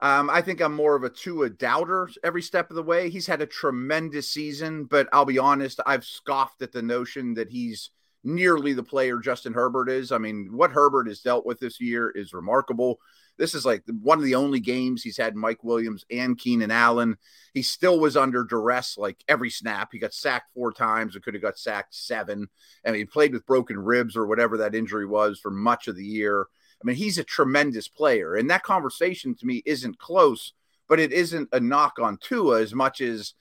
Um, 0.00 0.28
I 0.30 0.42
think 0.42 0.60
I'm 0.60 0.74
more 0.74 0.96
of 0.96 1.04
a 1.04 1.10
Tua 1.10 1.48
doubter 1.48 2.10
every 2.24 2.42
step 2.42 2.70
of 2.70 2.76
the 2.76 2.82
way. 2.82 3.08
He's 3.08 3.28
had 3.28 3.40
a 3.40 3.46
tremendous 3.46 4.28
season, 4.28 4.84
but 4.84 5.08
I'll 5.12 5.24
be 5.24 5.38
honest, 5.38 5.80
I've 5.86 6.04
scoffed 6.04 6.60
at 6.60 6.72
the 6.72 6.82
notion 6.82 7.34
that 7.34 7.48
he's 7.48 7.90
nearly 8.24 8.72
the 8.72 8.82
player 8.82 9.18
Justin 9.18 9.52
Herbert 9.52 9.88
is. 9.88 10.12
I 10.12 10.18
mean, 10.18 10.48
what 10.52 10.70
Herbert 10.72 11.08
has 11.08 11.20
dealt 11.20 11.46
with 11.46 11.58
this 11.58 11.80
year 11.80 12.10
is 12.10 12.32
remarkable. 12.32 12.98
This 13.38 13.54
is 13.54 13.64
like 13.64 13.82
one 13.86 14.18
of 14.18 14.24
the 14.24 14.34
only 14.34 14.60
games 14.60 15.02
he's 15.02 15.16
had 15.16 15.34
Mike 15.34 15.64
Williams 15.64 16.04
and 16.10 16.38
Keenan 16.38 16.70
Allen. 16.70 17.16
He 17.54 17.62
still 17.62 17.98
was 17.98 18.16
under 18.16 18.44
duress 18.44 18.98
like 18.98 19.24
every 19.26 19.50
snap. 19.50 19.88
He 19.92 19.98
got 19.98 20.14
sacked 20.14 20.52
four 20.54 20.72
times 20.72 21.14
and 21.14 21.24
could 21.24 21.34
have 21.34 21.42
got 21.42 21.58
sacked 21.58 21.94
seven. 21.94 22.48
and 22.84 22.94
he 22.94 23.04
played 23.04 23.32
with 23.32 23.46
broken 23.46 23.78
ribs 23.78 24.16
or 24.16 24.26
whatever 24.26 24.58
that 24.58 24.74
injury 24.74 25.06
was 25.06 25.38
for 25.40 25.50
much 25.50 25.88
of 25.88 25.96
the 25.96 26.04
year. 26.04 26.46
I 26.82 26.86
mean, 26.86 26.96
he's 26.96 27.18
a 27.18 27.24
tremendous 27.24 27.88
player. 27.88 28.34
And 28.34 28.50
that 28.50 28.64
conversation 28.64 29.34
to 29.36 29.46
me 29.46 29.62
isn't 29.64 29.98
close, 29.98 30.52
but 30.88 31.00
it 31.00 31.12
isn't 31.12 31.48
a 31.52 31.60
knock 31.60 31.98
on 32.00 32.18
Tua 32.18 32.60
as 32.60 32.74
much 32.74 33.00
as 33.00 33.34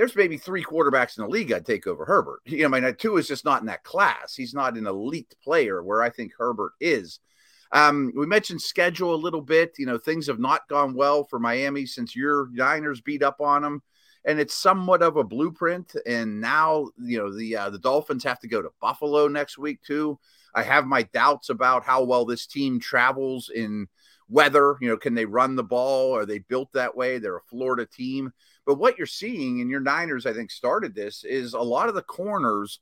there's 0.00 0.16
maybe 0.16 0.38
three 0.38 0.64
quarterbacks 0.64 1.18
in 1.18 1.24
the 1.24 1.28
league 1.28 1.52
I'd 1.52 1.66
take 1.66 1.86
over 1.86 2.06
Herbert. 2.06 2.40
You 2.46 2.66
know, 2.66 2.74
I 2.74 2.80
mean, 2.80 2.94
Tua 2.94 3.18
is 3.18 3.28
just 3.28 3.44
not 3.44 3.60
in 3.60 3.66
that 3.66 3.84
class. 3.84 4.34
He's 4.34 4.54
not 4.54 4.78
an 4.78 4.86
elite 4.86 5.34
player 5.44 5.82
where 5.82 6.00
I 6.00 6.08
think 6.08 6.32
Herbert 6.38 6.72
is. 6.80 7.20
Um, 7.70 8.10
we 8.16 8.24
mentioned 8.24 8.62
schedule 8.62 9.14
a 9.14 9.16
little 9.16 9.42
bit. 9.42 9.74
You 9.76 9.84
know, 9.84 9.98
things 9.98 10.26
have 10.28 10.38
not 10.38 10.66
gone 10.68 10.94
well 10.94 11.24
for 11.24 11.38
Miami 11.38 11.84
since 11.84 12.16
your 12.16 12.48
Niners 12.50 13.02
beat 13.02 13.22
up 13.22 13.42
on 13.42 13.60
them, 13.60 13.82
and 14.24 14.40
it's 14.40 14.54
somewhat 14.54 15.02
of 15.02 15.18
a 15.18 15.22
blueprint. 15.22 15.94
And 16.06 16.40
now, 16.40 16.88
you 16.98 17.18
know, 17.18 17.36
the 17.36 17.56
uh, 17.56 17.68
the 17.68 17.78
Dolphins 17.78 18.24
have 18.24 18.40
to 18.40 18.48
go 18.48 18.62
to 18.62 18.72
Buffalo 18.80 19.28
next 19.28 19.58
week 19.58 19.82
too. 19.82 20.18
I 20.54 20.62
have 20.62 20.86
my 20.86 21.02
doubts 21.02 21.50
about 21.50 21.84
how 21.84 22.04
well 22.04 22.24
this 22.24 22.46
team 22.46 22.80
travels 22.80 23.50
in 23.54 23.86
weather. 24.30 24.78
You 24.80 24.88
know, 24.88 24.96
can 24.96 25.14
they 25.14 25.26
run 25.26 25.56
the 25.56 25.62
ball? 25.62 26.16
Are 26.16 26.24
they 26.24 26.38
built 26.38 26.72
that 26.72 26.96
way? 26.96 27.18
They're 27.18 27.36
a 27.36 27.42
Florida 27.50 27.84
team. 27.84 28.32
But 28.70 28.78
what 28.78 28.98
you're 28.98 29.06
seeing, 29.08 29.60
and 29.60 29.68
your 29.68 29.80
Niners, 29.80 30.26
I 30.26 30.32
think, 30.32 30.52
started 30.52 30.94
this, 30.94 31.24
is 31.24 31.54
a 31.54 31.60
lot 31.60 31.88
of 31.88 31.96
the 31.96 32.02
corners 32.02 32.78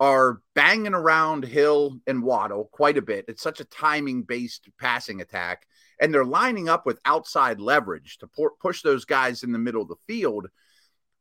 are 0.00 0.40
banging 0.56 0.94
around 0.94 1.44
Hill 1.44 2.00
and 2.08 2.24
Waddle 2.24 2.68
quite 2.72 2.98
a 2.98 3.02
bit. 3.02 3.26
It's 3.28 3.40
such 3.40 3.60
a 3.60 3.64
timing 3.64 4.24
based 4.24 4.68
passing 4.80 5.20
attack. 5.20 5.64
And 6.00 6.12
they're 6.12 6.24
lining 6.24 6.68
up 6.68 6.86
with 6.86 6.98
outside 7.04 7.60
leverage 7.60 8.18
to 8.18 8.28
push 8.60 8.82
those 8.82 9.04
guys 9.04 9.44
in 9.44 9.52
the 9.52 9.60
middle 9.60 9.82
of 9.82 9.86
the 9.86 9.94
field 10.08 10.48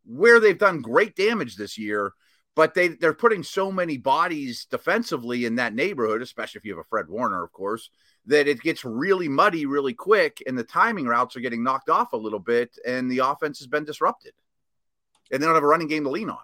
where 0.04 0.40
they've 0.40 0.58
done 0.58 0.82
great 0.82 1.16
damage 1.16 1.56
this 1.56 1.78
year 1.78 2.12
but 2.56 2.74
they 2.74 2.88
they're 2.88 3.14
putting 3.14 3.44
so 3.44 3.72
many 3.72 3.98
bodies 3.98 4.66
defensively 4.72 5.46
in 5.46 5.58
that 5.58 5.76
neighborhood, 5.76 6.24
especially 6.24 6.58
if 6.58 6.66
you 6.66 6.72
have 6.72 6.84
a 6.84 6.90
Fred 6.90 7.08
Warner, 7.08 7.44
of 7.44 7.52
course, 7.52 7.92
that 8.28 8.48
it 8.48 8.62
gets 8.62 8.86
really 8.86 9.28
muddy 9.28 9.66
really 9.66 9.94
quick, 9.94 10.44
and 10.46 10.58
the 10.58 10.64
timing 10.64 11.06
routes 11.06 11.36
are 11.36 11.40
getting 11.40 11.64
knocked 11.64 11.90
off 11.90 12.14
a 12.14 12.18
little 12.18 12.40
bit, 12.40 12.78
and 12.86 13.10
the 13.10 13.20
offense 13.20 13.58
has 13.60 13.68
been 13.68 13.86
disrupted, 13.86 14.34
and 15.32 15.42
they 15.42 15.46
don't 15.46 15.56
have 15.56 15.64
a 15.64 15.68
running 15.68 15.88
game 15.88 16.04
to 16.04 16.10
lean 16.10 16.30
on. 16.30 16.40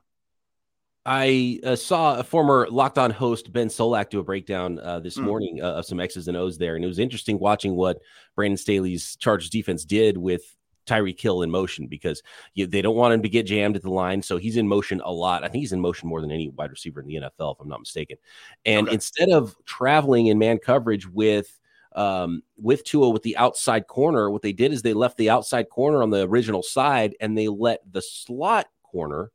I 1.05 1.59
uh, 1.65 1.75
saw 1.75 2.17
a 2.17 2.23
former 2.23 2.65
Locked 2.71 2.97
On 2.97 3.11
host 3.11 3.51
Ben 3.51 3.67
Solak 3.67 4.09
do 4.09 4.19
a 4.19 4.23
breakdown 4.23 4.79
uh, 4.79 5.01
this 5.01 5.17
mm. 5.17 5.23
morning 5.23 5.61
uh, 5.61 5.73
of 5.73 5.85
some 5.85 5.99
X's 5.99 6.29
and 6.29 6.37
O's 6.37 6.57
there, 6.57 6.75
and 6.75 6.83
it 6.83 6.87
was 6.87 6.99
interesting 6.99 7.37
watching 7.39 7.75
what 7.75 7.99
Brandon 8.35 8.57
Staley's 8.57 9.17
Chargers 9.17 9.49
defense 9.49 9.83
did 9.83 10.17
with 10.17 10.55
Tyreek 10.85 11.19
Hill 11.19 11.41
in 11.41 11.51
motion 11.51 11.87
because 11.87 12.21
you, 12.53 12.67
they 12.67 12.81
don't 12.81 12.95
want 12.95 13.13
him 13.13 13.21
to 13.21 13.29
get 13.29 13.45
jammed 13.45 13.75
at 13.75 13.83
the 13.83 13.89
line. 13.89 14.21
So 14.21 14.37
he's 14.37 14.57
in 14.57 14.67
motion 14.67 15.01
a 15.03 15.11
lot. 15.11 15.43
I 15.43 15.47
think 15.47 15.61
he's 15.61 15.73
in 15.73 15.79
motion 15.81 16.09
more 16.09 16.21
than 16.21 16.31
any 16.31 16.49
wide 16.49 16.71
receiver 16.71 17.01
in 17.01 17.07
the 17.07 17.15
NFL, 17.15 17.55
if 17.55 17.61
I'm 17.61 17.69
not 17.69 17.79
mistaken. 17.79 18.17
And 18.65 18.87
okay. 18.87 18.95
instead 18.95 19.29
of 19.29 19.55
traveling 19.65 20.27
in 20.27 20.39
man 20.39 20.57
coverage 20.57 21.07
with 21.07 21.59
um, 21.95 22.41
with 22.57 22.83
Tua 22.83 23.09
with 23.09 23.23
the 23.23 23.37
outside 23.37 23.87
corner, 23.87 24.29
what 24.29 24.41
they 24.41 24.53
did 24.53 24.73
is 24.73 24.81
they 24.81 24.93
left 24.93 25.17
the 25.17 25.29
outside 25.29 25.69
corner 25.69 26.03
on 26.03 26.09
the 26.09 26.27
original 26.27 26.63
side 26.63 27.15
and 27.19 27.37
they 27.37 27.47
let 27.47 27.79
the 27.91 28.01
slot 28.01 28.67
corner 28.83 29.31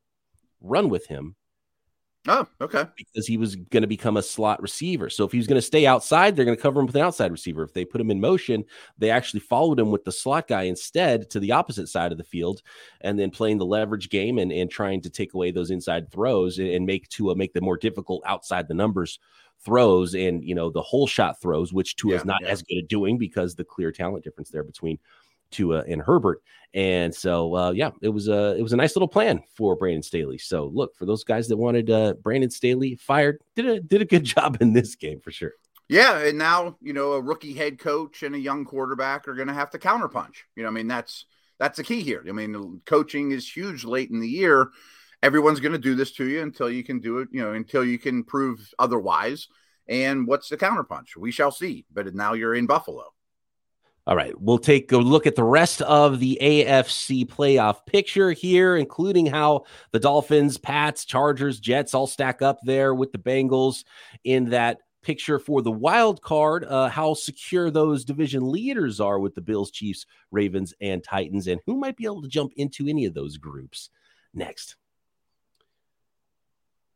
run 0.61 0.89
with 0.89 1.07
him 1.07 1.37
Oh, 2.31 2.47
okay. 2.61 2.85
Because 2.95 3.27
he 3.27 3.39
was 3.39 3.57
going 3.57 3.83
to 3.83 3.87
become 3.87 4.19
a 4.19 4.23
slot 4.23 4.61
receiver. 4.61 5.09
So 5.09 5.25
if 5.25 5.33
he 5.33 5.39
was 5.39 5.47
going 5.47 5.59
to 5.59 5.63
stay 5.63 5.87
outside, 5.87 6.37
they're 6.37 6.45
going 6.45 6.57
to 6.57 6.63
cover 6.63 6.79
him 6.79 6.87
with 6.87 6.95
an 6.95 7.03
outside 7.03 7.33
receiver. 7.33 7.63
If 7.63 7.73
they 7.73 7.87
put 7.87 8.03
him 8.03 8.11
in 8.11 8.21
motion, 8.21 8.65
they 8.99 9.11
actually 9.11 9.41
followed 9.41 9.81
him 9.81 9.91
with 9.91 10.05
the 10.05 10.13
slot 10.13 10.47
guy 10.47 10.63
instead 10.63 11.31
to 11.31 11.41
the 11.41 11.53
opposite 11.53 11.89
side 11.89 12.13
of 12.13 12.19
the 12.19 12.25
field, 12.25 12.63
and 13.01 13.19
then 13.19 13.31
playing 13.31 13.57
the 13.57 13.65
leverage 13.65 14.11
game 14.11 14.39
and, 14.39 14.53
and 14.53 14.71
trying 14.71 15.01
to 15.03 15.11
take 15.11 15.33
away 15.33 15.51
those 15.51 15.71
inside 15.71 16.13
throws 16.13 16.59
and, 16.59 16.69
and 16.69 16.85
make 16.85 17.09
Tua 17.09 17.35
make 17.35 17.55
them 17.55 17.65
more 17.65 17.79
difficult 17.79 18.23
outside 18.27 18.69
the 18.69 18.75
numbers 18.75 19.19
throws 19.65 20.15
and 20.15 20.45
you 20.45 20.55
know 20.55 20.71
the 20.71 20.83
whole 20.83 21.07
shot 21.07 21.41
throws, 21.41 21.73
which 21.73 21.97
Tua 21.97 22.13
yeah, 22.13 22.19
is 22.19 22.25
not 22.25 22.41
yeah. 22.43 22.49
as 22.49 22.63
good 22.63 22.79
at 22.79 22.89
doing 22.89 23.19
because 23.19 23.55
the 23.55 23.65
clear 23.65 23.93
talent 23.93 24.25
difference 24.25 24.51
there 24.51 24.65
between 24.65 24.99
Tua 25.51 25.85
and 25.89 26.03
Herbert. 26.03 26.43
And 26.75 27.15
so, 27.15 27.55
uh, 27.57 27.71
yeah, 27.71 27.91
it 28.03 28.11
was 28.11 28.29
a 28.29 28.57
it 28.57 28.63
was 28.63 28.73
a 28.73 28.77
nice 28.77 28.95
little 28.95 29.09
plan 29.09 29.43
for 29.55 29.75
Brandon 29.75 30.03
Staley. 30.03 30.39
So, 30.39 30.67
look 30.67 30.95
for 30.97 31.07
those 31.07 31.25
guys 31.25 31.49
that 31.49 31.57
wanted 31.57 31.91
uh, 31.91 32.15
Brandon 32.23 32.51
Staley 32.51 32.97
fired, 32.97 33.41
did 33.57 33.67
a 33.67 33.81
did 33.81 34.03
a 34.03 34.05
good 34.05 34.25
job 34.37 34.59
in 34.61 34.73
this 34.73 34.95
game 34.95 35.21
for 35.21 35.31
sure. 35.31 35.53
Yeah, 35.89 36.19
and 36.19 36.37
now 36.37 36.77
you 36.83 36.93
know 36.93 37.13
a 37.13 37.21
rookie 37.21 37.55
head 37.55 37.79
coach 37.79 38.23
and 38.23 38.35
a 38.35 38.39
young 38.39 38.67
quarterback 38.67 39.27
are 39.27 39.35
going 39.35 39.49
to 39.49 39.55
have 39.55 39.71
to 39.71 39.79
counterpunch. 39.79 40.43
You 40.57 40.65
know, 40.65 40.69
I 40.69 40.73
mean 40.73 40.89
that's 40.89 41.25
that's 41.59 41.79
the 41.79 41.85
key 41.85 42.03
here. 42.03 42.23
I 42.29 42.33
mean, 42.33 42.83
coaching 42.85 43.33
is 43.33 43.51
huge 43.51 43.85
late 43.85 44.11
in 44.11 44.21
the 44.21 44.29
year. 44.29 44.71
Everyone's 45.23 45.61
going 45.61 45.73
to 45.73 45.79
do 45.79 45.95
this 45.95 46.13
to 46.13 46.27
you 46.27 46.43
until 46.43 46.71
you 46.71 46.85
can 46.85 47.01
do 47.01 47.19
it. 47.19 47.29
You 47.33 47.43
know, 47.43 47.53
until 47.53 47.85
you 47.85 47.99
can 47.99 48.25
prove 48.25 48.73
otherwise. 48.79 49.49
And 49.89 50.27
what's 50.27 50.49
the 50.49 50.57
counterpunch? 50.57 51.17
We 51.17 51.31
shall 51.31 51.51
see. 51.51 51.87
But 51.93 52.15
now 52.15 52.35
you're 52.35 52.55
in 52.55 52.67
Buffalo. 52.67 53.13
All 54.09 54.17
right, 54.17 54.33
we'll 54.41 54.57
take 54.57 54.91
a 54.93 54.97
look 54.97 55.27
at 55.27 55.37
the 55.37 55.45
rest 55.45 55.83
of 55.83 56.19
the 56.19 56.39
AFC 56.41 57.27
playoff 57.27 57.85
picture 57.85 58.33
here, 58.33 58.75
including 58.75 59.27
how 59.27 59.67
the 59.93 59.99
Dolphins, 59.99 60.57
Pats, 60.57 61.05
Chargers, 61.05 61.61
Jets 61.61 61.93
all 61.93 62.07
stack 62.07 62.41
up 62.41 62.59
there 62.63 62.95
with 62.95 63.13
the 63.13 63.19
Bengals 63.19 63.85
in 64.25 64.49
that 64.49 64.79
picture 65.03 65.39
for 65.39 65.61
the 65.61 65.71
wild 65.71 66.23
card, 66.23 66.65
uh, 66.65 66.89
how 66.89 67.13
secure 67.13 67.71
those 67.71 68.03
division 68.03 68.51
leaders 68.51 68.99
are 68.99 69.19
with 69.19 69.35
the 69.35 69.43
Bills, 69.43 69.71
Chiefs, 69.71 70.07
Ravens, 70.31 70.73
and 70.81 71.05
Titans, 71.05 71.47
and 71.47 71.61
who 71.67 71.77
might 71.77 71.99
be 71.99 72.07
able 72.07 72.23
to 72.23 72.29
jump 72.29 72.53
into 72.57 72.89
any 72.89 73.05
of 73.05 73.13
those 73.13 73.37
groups 73.37 73.91
next. 74.33 74.77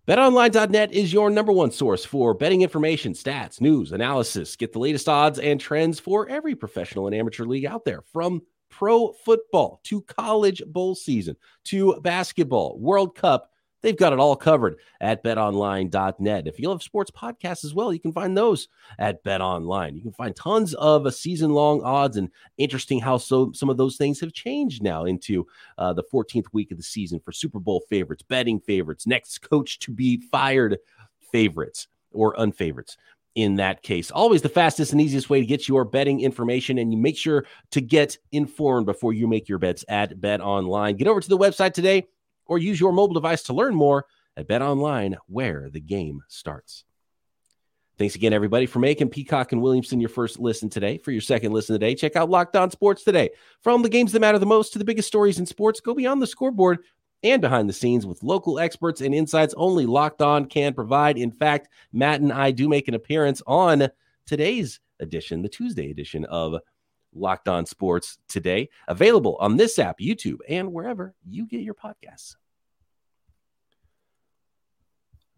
BetOnline.net 0.09 0.93
is 0.93 1.13
your 1.13 1.31
number 1.31 1.53
one 1.53 1.71
source 1.71 2.05
for 2.05 2.35
betting 2.35 2.63
information, 2.63 3.13
stats, 3.13 3.61
news, 3.61 3.93
analysis. 3.93 4.57
Get 4.57 4.73
the 4.73 4.81
latest 4.81 5.09
odds 5.09 5.39
and 5.39 5.61
trends 5.61 6.01
for 6.01 6.29
every 6.29 6.57
professional 6.57 7.07
and 7.07 7.15
amateur 7.15 7.45
league 7.45 7.67
out 7.67 7.85
there 7.85 8.03
from 8.13 8.43
pro 8.69 9.13
football 9.13 9.79
to 9.85 10.03
college 10.03 10.61
bowl 10.67 10.97
season 10.97 11.37
to 11.67 12.01
basketball, 12.01 12.81
World 12.81 13.15
Cup, 13.15 13.52
They've 13.83 13.97
got 13.97 14.13
it 14.13 14.21
all 14.21 14.37
covered 14.37 14.77
at 15.01 15.25
betonline.net. 15.25 16.47
If 16.47 16.61
you 16.61 16.69
love 16.69 16.83
sports 16.83 17.11
podcasts 17.11 17.65
as 17.65 17.75
well, 17.75 17.93
you 17.93 17.99
can 17.99 18.13
find 18.13 18.37
those 18.37 18.69
at 18.99 19.25
betonline. 19.25 19.97
You 19.97 20.03
can 20.03 20.13
find 20.13 20.35
tons 20.35 20.75
of 20.75 21.13
season 21.15 21.53
long 21.53 21.83
odds 21.83 22.17
and 22.17 22.31
interesting 22.59 23.01
how 23.01 23.19
so 23.19 23.51
some 23.53 23.69
of 23.69 23.77
those 23.77 23.97
things 23.97 24.21
have 24.21 24.33
changed 24.33 24.83
now 24.83 25.05
into 25.05 25.47
uh, 25.79 25.93
the 25.93 26.05
14th 26.05 26.47
week 26.53 26.71
of 26.71 26.77
the 26.77 26.83
season 26.83 27.21
for 27.21 27.33
Super 27.33 27.59
Bowl 27.59 27.83
favorites, 27.91 28.23
betting 28.23 28.61
favorites, 28.61 29.07
next 29.07 29.39
coach 29.39 29.81
to 29.81 29.91
be 29.91 30.23
fired 30.31 30.79
favorites 31.33 31.89
or 32.13 32.35
unfavorites 32.37 32.97
in 33.35 33.57
that 33.57 33.83
case. 33.83 34.11
Always 34.11 34.43
the 34.43 34.49
fastest 34.49 34.93
and 34.93 35.01
easiest 35.01 35.31
way 35.31 35.41
to 35.41 35.47
get 35.47 35.67
your 35.67 35.85
betting 35.85 36.21
information, 36.21 36.79
and 36.79 36.93
you 36.93 36.99
make 36.99 37.17
sure 37.17 37.47
to 37.71 37.81
get 37.81 38.17
informed 38.31 38.87
before 38.87 39.13
you 39.13 39.27
make 39.27 39.49
your 39.49 39.59
bets 39.59 39.85
at 39.89 40.21
Bet 40.21 40.41
Online. 40.41 40.97
Get 40.97 41.09
over 41.09 41.21
to 41.21 41.29
the 41.29 41.39
website 41.39 41.73
today 41.73 42.07
or 42.53 42.59
use 42.59 42.79
your 42.79 42.93
mobile 42.93 43.15
device 43.15 43.45
to 43.45 43.55
learn 43.55 43.75
more 43.75 44.05
at 44.37 44.47
Bet 44.47 44.61
Online, 44.61 45.17
where 45.27 45.71
the 45.71 45.81
game 45.81 46.23
starts. 46.29 46.85
Thanks 47.97 48.15
again, 48.15 48.35
everybody, 48.35 48.67
for 48.67 48.79
making 48.79 49.09
Peacock 49.09 49.53
and 49.53 49.63
Williamson 49.63 50.01
your 50.01 50.11
first 50.11 50.39
listen 50.39 50.69
today. 50.69 50.99
For 50.99 51.13
your 51.13 51.23
second 51.23 51.53
listen 51.53 51.75
today, 51.75 51.95
check 51.95 52.15
out 52.15 52.29
Locked 52.29 52.57
On 52.57 52.71
Sports 52.71 53.05
today. 53.05 53.31
From 53.63 53.81
the 53.81 53.89
games 53.89 54.13
that 54.13 54.21
matter 54.21 54.39
the 54.39 54.45
most 54.45 54.75
to 54.75 54.79
the 54.79 54.85
biggest 54.85 55.09
stories 55.09 55.39
in 55.39 55.47
sports, 55.47 55.81
go 55.81 55.95
beyond 55.95 56.21
the 56.21 56.27
scoreboard 56.27 56.81
and 57.23 57.41
behind 57.41 57.71
the 57.71 57.75
scenes 57.75 58.05
with 58.05 58.23
local 58.23 58.59
experts 58.59 59.01
and 59.01 59.15
insights 59.15 59.55
only 59.57 59.87
Locked 59.87 60.21
On 60.21 60.45
can 60.45 60.75
provide. 60.75 61.17
In 61.17 61.31
fact, 61.31 61.69
Matt 61.91 62.21
and 62.21 62.33
I 62.33 62.51
do 62.51 62.69
make 62.69 62.87
an 62.87 62.95
appearance 62.95 63.41
on 63.47 63.89
today's 64.27 64.79
edition, 65.01 65.41
the 65.41 65.49
Tuesday 65.49 65.91
edition 65.91 66.27
of 66.27 66.61
Locked 67.15 67.49
On 67.49 67.67
Sports 67.67 68.19
today, 68.29 68.69
available 68.89 69.37
on 69.41 69.57
this 69.57 69.79
app, 69.79 69.99
YouTube, 70.01 70.39
and 70.49 70.73
wherever 70.73 71.15
you 71.25 71.47
get 71.47 71.61
your 71.61 71.75
podcasts. 71.75 72.37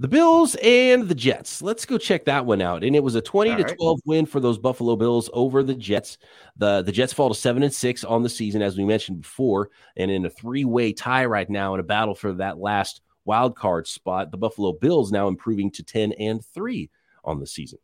The 0.00 0.08
Bills 0.08 0.56
and 0.56 1.08
the 1.08 1.14
Jets. 1.14 1.62
Let's 1.62 1.86
go 1.86 1.98
check 1.98 2.24
that 2.24 2.44
one 2.44 2.60
out. 2.60 2.82
And 2.82 2.96
it 2.96 3.02
was 3.02 3.14
a 3.14 3.20
20 3.20 3.50
All 3.50 3.56
to 3.58 3.62
right. 3.62 3.76
12 3.76 4.00
win 4.04 4.26
for 4.26 4.40
those 4.40 4.58
Buffalo 4.58 4.96
Bills 4.96 5.30
over 5.32 5.62
the 5.62 5.74
Jets. 5.74 6.18
The 6.56 6.82
the 6.82 6.90
Jets 6.90 7.12
fall 7.12 7.28
to 7.28 7.34
7 7.34 7.62
and 7.62 7.72
6 7.72 8.04
on 8.04 8.22
the 8.22 8.28
season 8.28 8.60
as 8.60 8.76
we 8.76 8.84
mentioned 8.84 9.22
before 9.22 9.70
and 9.96 10.10
in 10.10 10.26
a 10.26 10.30
three-way 10.30 10.92
tie 10.92 11.26
right 11.26 11.48
now 11.48 11.74
in 11.74 11.80
a 11.80 11.84
battle 11.84 12.16
for 12.16 12.32
that 12.34 12.58
last 12.58 13.02
wild 13.24 13.56
card 13.56 13.86
spot. 13.86 14.32
The 14.32 14.36
Buffalo 14.36 14.72
Bills 14.72 15.12
now 15.12 15.28
improving 15.28 15.70
to 15.72 15.84
10 15.84 16.12
and 16.14 16.44
3 16.44 16.90
on 17.24 17.38
the 17.38 17.46
season. 17.46 17.78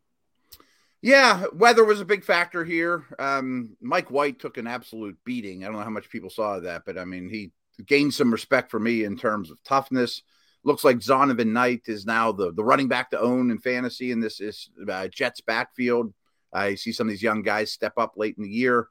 Yeah, 1.01 1.45
weather 1.53 1.83
was 1.83 1.99
a 1.99 2.05
big 2.05 2.23
factor 2.23 2.63
here. 2.63 3.05
Um, 3.17 3.75
Mike 3.81 4.11
White 4.11 4.37
took 4.37 4.57
an 4.57 4.67
absolute 4.67 5.17
beating. 5.25 5.63
I 5.63 5.67
don't 5.67 5.77
know 5.77 5.83
how 5.83 5.89
much 5.89 6.11
people 6.11 6.29
saw 6.29 6.59
that, 6.59 6.83
but 6.85 6.97
I 6.97 7.05
mean, 7.05 7.27
he 7.27 7.51
gained 7.85 8.13
some 8.13 8.31
respect 8.31 8.69
for 8.69 8.79
me 8.79 9.05
in 9.05 9.17
terms 9.17 9.49
of 9.49 9.63
toughness. 9.63 10.21
Looks 10.63 10.83
like 10.83 10.97
Zonovan 10.97 11.53
Knight 11.53 11.81
is 11.87 12.05
now 12.05 12.31
the, 12.31 12.51
the 12.53 12.63
running 12.63 12.87
back 12.87 13.09
to 13.11 13.19
own 13.19 13.51
in 13.51 13.59
fantasy 13.59 14.11
in 14.11 14.19
this 14.19 14.39
is 14.39 14.69
uh, 14.89 15.07
Jets 15.07 15.41
backfield. 15.41 16.13
I 16.53 16.75
see 16.75 16.91
some 16.91 17.07
of 17.07 17.11
these 17.11 17.23
young 17.23 17.41
guys 17.41 17.71
step 17.71 17.93
up 17.97 18.13
late 18.15 18.35
in 18.37 18.43
the 18.43 18.49
year. 18.49 18.87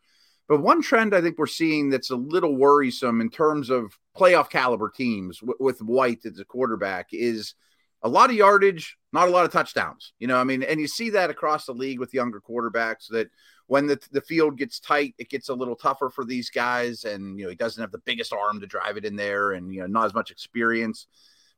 But 0.48 0.62
one 0.62 0.82
trend 0.82 1.14
I 1.14 1.20
think 1.20 1.38
we're 1.38 1.46
seeing 1.46 1.90
that's 1.90 2.10
a 2.10 2.16
little 2.16 2.56
worrisome 2.56 3.20
in 3.20 3.30
terms 3.30 3.70
of 3.70 3.96
playoff 4.16 4.50
caliber 4.50 4.90
teams 4.90 5.38
w- 5.38 5.56
with 5.60 5.80
White 5.80 6.26
as 6.26 6.40
a 6.40 6.44
quarterback 6.44 7.08
is– 7.12 7.54
a 8.02 8.08
lot 8.08 8.30
of 8.30 8.36
yardage, 8.36 8.96
not 9.12 9.28
a 9.28 9.30
lot 9.30 9.44
of 9.44 9.52
touchdowns. 9.52 10.14
You 10.18 10.26
know, 10.26 10.38
I 10.38 10.44
mean, 10.44 10.62
and 10.62 10.80
you 10.80 10.88
see 10.88 11.10
that 11.10 11.30
across 11.30 11.66
the 11.66 11.72
league 11.72 11.98
with 11.98 12.14
younger 12.14 12.40
quarterbacks 12.40 13.08
that 13.10 13.30
when 13.66 13.86
the, 13.86 14.00
the 14.10 14.22
field 14.22 14.56
gets 14.56 14.80
tight, 14.80 15.14
it 15.18 15.28
gets 15.28 15.48
a 15.48 15.54
little 15.54 15.76
tougher 15.76 16.08
for 16.08 16.24
these 16.24 16.50
guys. 16.50 17.04
And, 17.04 17.38
you 17.38 17.44
know, 17.44 17.50
he 17.50 17.56
doesn't 17.56 17.80
have 17.80 17.92
the 17.92 17.98
biggest 17.98 18.32
arm 18.32 18.60
to 18.60 18.66
drive 18.66 18.96
it 18.96 19.04
in 19.04 19.16
there 19.16 19.52
and, 19.52 19.72
you 19.72 19.80
know, 19.80 19.86
not 19.86 20.06
as 20.06 20.14
much 20.14 20.30
experience. 20.30 21.06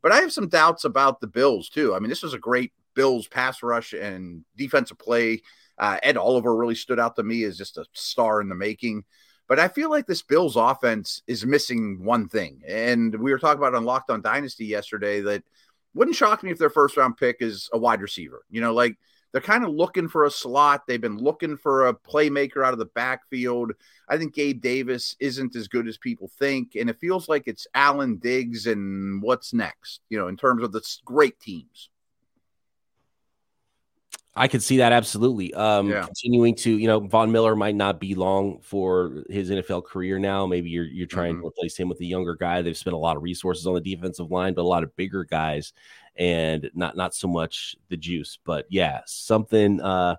But 0.02 0.12
I 0.12 0.16
have 0.16 0.32
some 0.32 0.48
doubts 0.48 0.84
about 0.84 1.20
the 1.20 1.26
Bills, 1.26 1.68
too. 1.68 1.94
I 1.94 1.98
mean, 1.98 2.08
this 2.08 2.22
was 2.22 2.34
a 2.34 2.38
great 2.38 2.72
Bills 2.94 3.28
pass 3.28 3.62
rush 3.62 3.92
and 3.92 4.44
defensive 4.56 4.98
play. 4.98 5.42
Uh, 5.78 5.98
Ed 6.02 6.16
Oliver 6.16 6.54
really 6.54 6.74
stood 6.74 6.98
out 6.98 7.16
to 7.16 7.22
me 7.22 7.44
as 7.44 7.56
just 7.56 7.78
a 7.78 7.86
star 7.92 8.40
in 8.40 8.48
the 8.48 8.54
making. 8.54 9.04
But 9.48 9.58
I 9.58 9.68
feel 9.68 9.90
like 9.90 10.06
this 10.06 10.22
Bills 10.22 10.56
offense 10.56 11.22
is 11.26 11.46
missing 11.46 12.04
one 12.04 12.28
thing. 12.28 12.62
And 12.66 13.14
we 13.14 13.32
were 13.32 13.38
talking 13.38 13.58
about 13.58 13.74
on 13.74 13.84
Locked 13.84 14.10
on 14.10 14.22
Dynasty 14.22 14.66
yesterday 14.66 15.20
that– 15.20 15.44
wouldn't 15.94 16.16
shock 16.16 16.42
me 16.42 16.50
if 16.50 16.58
their 16.58 16.70
first 16.70 16.96
round 16.96 17.16
pick 17.16 17.36
is 17.40 17.68
a 17.72 17.78
wide 17.78 18.00
receiver. 18.00 18.44
You 18.50 18.60
know, 18.60 18.74
like 18.74 18.96
they're 19.32 19.40
kind 19.40 19.64
of 19.64 19.70
looking 19.70 20.08
for 20.08 20.24
a 20.24 20.30
slot. 20.30 20.86
They've 20.86 21.00
been 21.00 21.18
looking 21.18 21.56
for 21.56 21.88
a 21.88 21.94
playmaker 21.94 22.64
out 22.64 22.74
of 22.74 22.78
the 22.78 22.86
backfield. 22.86 23.72
I 24.08 24.18
think 24.18 24.34
Gabe 24.34 24.60
Davis 24.60 25.16
isn't 25.20 25.56
as 25.56 25.68
good 25.68 25.88
as 25.88 25.96
people 25.96 26.30
think. 26.38 26.76
And 26.76 26.90
it 26.90 27.00
feels 27.00 27.28
like 27.28 27.44
it's 27.46 27.66
Allen 27.74 28.16
Diggs 28.16 28.66
and 28.66 29.22
what's 29.22 29.54
next, 29.54 30.00
you 30.10 30.18
know, 30.18 30.28
in 30.28 30.36
terms 30.36 30.62
of 30.62 30.72
the 30.72 30.82
great 31.04 31.40
teams. 31.40 31.88
I 34.34 34.48
could 34.48 34.62
see 34.62 34.78
that 34.78 34.92
absolutely. 34.92 35.52
Um, 35.52 35.90
yeah. 35.90 36.04
Continuing 36.04 36.54
to, 36.56 36.70
you 36.70 36.86
know, 36.86 37.00
Von 37.00 37.32
Miller 37.32 37.54
might 37.54 37.74
not 37.74 38.00
be 38.00 38.14
long 38.14 38.60
for 38.62 39.24
his 39.28 39.50
NFL 39.50 39.84
career 39.84 40.18
now. 40.18 40.46
Maybe 40.46 40.70
you're 40.70 40.86
you're 40.86 41.06
trying 41.06 41.34
mm-hmm. 41.34 41.42
to 41.42 41.48
replace 41.48 41.76
him 41.76 41.90
with 41.90 42.00
a 42.00 42.06
younger 42.06 42.34
guy. 42.34 42.62
They've 42.62 42.76
spent 42.76 42.94
a 42.94 42.98
lot 42.98 43.18
of 43.18 43.22
resources 43.22 43.66
on 43.66 43.74
the 43.74 43.80
defensive 43.80 44.30
line, 44.30 44.54
but 44.54 44.62
a 44.62 44.64
lot 44.64 44.84
of 44.84 44.96
bigger 44.96 45.24
guys, 45.24 45.74
and 46.16 46.70
not 46.74 46.96
not 46.96 47.14
so 47.14 47.28
much 47.28 47.76
the 47.88 47.96
juice. 47.96 48.38
But 48.44 48.66
yeah, 48.68 49.00
something 49.06 49.80
uh, 49.80 50.16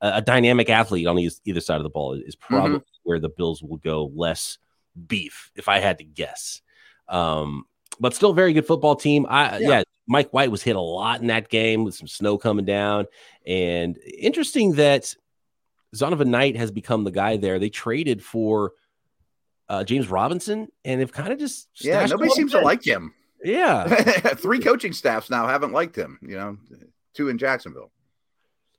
a, 0.00 0.22
dynamic 0.22 0.70
athlete 0.70 1.06
on 1.06 1.18
either 1.18 1.60
side 1.60 1.76
of 1.76 1.84
the 1.84 1.90
ball 1.90 2.14
is 2.14 2.36
probably 2.36 2.78
mm-hmm. 2.78 3.00
where 3.04 3.20
the 3.20 3.28
Bills 3.28 3.62
will 3.62 3.78
go 3.78 4.10
less 4.14 4.58
beef, 5.06 5.50
if 5.54 5.68
I 5.68 5.78
had 5.78 5.98
to 5.98 6.04
guess. 6.04 6.60
Um, 7.08 7.64
but 8.00 8.14
still 8.14 8.32
very 8.32 8.52
good 8.52 8.66
football 8.66 8.96
team. 8.96 9.26
I 9.28 9.58
yeah. 9.58 9.68
yeah. 9.68 9.82
Mike 10.08 10.30
White 10.32 10.50
was 10.50 10.62
hit 10.62 10.76
a 10.76 10.80
lot 10.80 11.20
in 11.20 11.28
that 11.28 11.48
game 11.48 11.84
with 11.84 11.94
some 11.94 12.08
snow 12.08 12.36
coming 12.36 12.64
down. 12.64 13.06
And 13.46 13.96
interesting 13.98 14.72
that 14.72 15.14
Zonovan 15.94 16.26
Knight 16.26 16.56
has 16.56 16.70
become 16.70 17.04
the 17.04 17.10
guy 17.10 17.36
there. 17.36 17.58
They 17.58 17.70
traded 17.70 18.22
for 18.22 18.72
uh, 19.68 19.84
James 19.84 20.08
Robinson 20.08 20.68
and 20.84 21.00
they've 21.00 21.12
kind 21.12 21.32
of 21.32 21.38
just 21.38 21.68
yeah, 21.80 22.04
nobody 22.06 22.30
seems 22.30 22.52
to 22.52 22.60
like 22.60 22.84
him. 22.84 23.14
Yeah. 23.44 23.84
Three 24.34 24.60
coaching 24.60 24.92
staffs 24.92 25.30
now 25.30 25.46
haven't 25.46 25.72
liked 25.72 25.96
him, 25.96 26.18
you 26.22 26.36
know, 26.36 26.58
two 27.14 27.28
in 27.28 27.38
Jacksonville. 27.38 27.90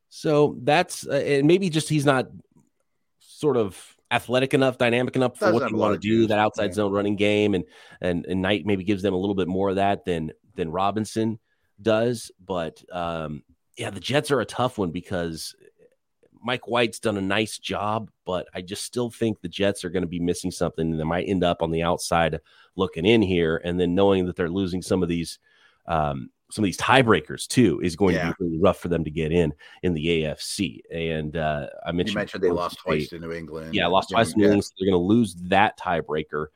So 0.09 0.57
that's 0.61 1.07
uh, 1.07 1.13
and 1.13 1.47
maybe 1.47 1.69
just 1.69 1.89
he's 1.89 2.05
not 2.05 2.27
sort 3.19 3.57
of 3.57 3.95
athletic 4.11 4.53
enough, 4.53 4.77
dynamic 4.77 5.15
enough 5.15 5.37
for 5.37 5.51
what 5.51 5.69
you 5.71 5.75
want 5.75 5.99
to 5.99 6.07
do, 6.07 6.27
that 6.27 6.37
outside 6.37 6.67
yeah. 6.67 6.73
zone 6.73 6.91
running 6.91 7.15
game, 7.15 7.55
and 7.55 7.65
and 7.99 8.25
and 8.27 8.41
Knight 8.41 8.65
maybe 8.65 8.83
gives 8.83 9.01
them 9.01 9.13
a 9.13 9.17
little 9.17 9.35
bit 9.35 9.47
more 9.47 9.69
of 9.71 9.77
that 9.77 10.05
than 10.05 10.31
than 10.55 10.71
Robinson. 10.71 11.39
does. 11.81 12.31
But 12.43 12.83
um, 12.91 13.43
yeah, 13.77 13.89
the 13.89 13.99
Jets 13.99 14.31
are 14.31 14.39
a 14.39 14.45
tough 14.45 14.77
one 14.77 14.91
because 14.91 15.55
Mike 16.43 16.67
White's 16.67 16.99
done 16.99 17.17
a 17.17 17.21
nice 17.21 17.57
job, 17.57 18.11
but 18.25 18.47
I 18.53 18.61
just 18.61 18.83
still 18.83 19.09
think 19.09 19.39
the 19.39 19.47
Jets 19.47 19.85
are 19.85 19.89
going 19.89 20.03
to 20.03 20.07
be 20.07 20.19
missing 20.19 20.51
something 20.51 20.91
and 20.91 20.99
they 20.99 21.05
might 21.05 21.27
end 21.27 21.43
up 21.43 21.61
on 21.61 21.71
the 21.71 21.83
outside 21.83 22.39
looking 22.75 23.05
in 23.05 23.21
here. 23.21 23.61
And 23.63 23.79
then 23.79 23.95
knowing 23.95 24.25
that 24.25 24.35
they're 24.35 24.49
losing 24.49 24.81
some 24.81 25.01
of 25.01 25.09
these 25.09 25.39
um, 25.87 26.29
some 26.51 26.63
of 26.63 26.67
these 26.67 26.77
tiebreakers 26.77 27.47
too 27.47 27.79
is 27.81 27.95
going 27.95 28.13
yeah. 28.13 28.27
to 28.27 28.35
be 28.37 28.45
really 28.45 28.59
rough 28.59 28.77
for 28.77 28.87
them 28.87 29.03
to 29.03 29.09
get 29.09 29.31
in 29.31 29.53
in 29.81 29.93
the 29.93 30.05
AFC. 30.05 30.81
And 30.91 31.35
uh, 31.35 31.67
I 31.83 31.91
mentioned, 31.91 32.13
you 32.13 32.19
mentioned 32.19 32.43
they 32.43 32.51
lost 32.51 32.77
twice 32.77 33.09
to 33.09 33.17
New 33.17 33.31
England. 33.31 33.73
Yeah, 33.73 33.87
lost 33.87 34.11
twice 34.11 34.33
to 34.33 34.37
New 34.37 34.45
England. 34.45 34.65
So 34.65 34.71
they're 34.77 34.91
going 34.91 35.01
to 35.01 35.05
lose 35.05 35.33
that 35.45 35.79
tiebreaker. 35.79 36.47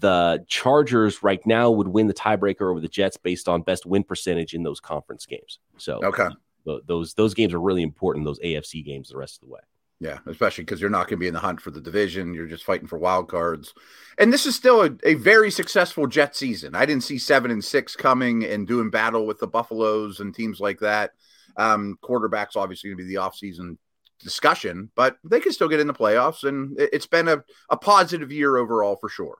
The 0.00 0.44
Chargers 0.48 1.22
right 1.22 1.44
now 1.46 1.70
would 1.70 1.86
win 1.86 2.08
the 2.08 2.14
tiebreaker 2.14 2.68
over 2.68 2.80
the 2.80 2.88
Jets 2.88 3.16
based 3.16 3.48
on 3.48 3.62
best 3.62 3.86
win 3.86 4.02
percentage 4.02 4.54
in 4.54 4.64
those 4.64 4.80
conference 4.80 5.24
games. 5.24 5.60
So 5.76 6.00
okay, 6.02 6.28
those 6.64 7.14
those 7.14 7.34
games 7.34 7.54
are 7.54 7.60
really 7.60 7.82
important. 7.82 8.24
Those 8.24 8.40
AFC 8.40 8.84
games 8.84 9.08
the 9.08 9.16
rest 9.16 9.36
of 9.36 9.48
the 9.48 9.52
way. 9.52 9.60
Yeah, 10.00 10.18
especially 10.26 10.62
because 10.62 10.80
you're 10.80 10.90
not 10.90 11.08
going 11.08 11.18
to 11.18 11.20
be 11.22 11.26
in 11.26 11.34
the 11.34 11.40
hunt 11.40 11.60
for 11.60 11.72
the 11.72 11.80
division. 11.80 12.32
You're 12.32 12.46
just 12.46 12.64
fighting 12.64 12.86
for 12.86 12.98
wild 12.98 13.28
cards. 13.28 13.74
And 14.16 14.32
this 14.32 14.46
is 14.46 14.54
still 14.54 14.82
a, 14.82 14.90
a, 15.02 15.14
very 15.14 15.50
successful 15.50 16.06
Jet 16.06 16.36
season. 16.36 16.76
I 16.76 16.86
didn't 16.86 17.02
see 17.02 17.18
seven 17.18 17.50
and 17.50 17.64
six 17.64 17.96
coming 17.96 18.44
and 18.44 18.66
doing 18.66 18.90
battle 18.90 19.26
with 19.26 19.40
the 19.40 19.48
Buffaloes 19.48 20.20
and 20.20 20.32
teams 20.32 20.60
like 20.60 20.78
that. 20.80 21.10
Um, 21.56 21.98
quarterbacks 22.00 22.54
obviously 22.54 22.90
going 22.90 22.98
to 22.98 23.04
be 23.04 23.12
the 23.12 23.20
offseason 23.20 23.76
discussion, 24.20 24.88
but 24.94 25.16
they 25.24 25.40
can 25.40 25.50
still 25.50 25.68
get 25.68 25.80
in 25.80 25.88
the 25.88 25.94
playoffs. 25.94 26.44
And 26.44 26.78
it, 26.78 26.90
it's 26.92 27.06
been 27.06 27.26
a, 27.26 27.42
a 27.68 27.76
positive 27.76 28.30
year 28.30 28.56
overall 28.56 28.94
for 28.94 29.08
sure. 29.08 29.38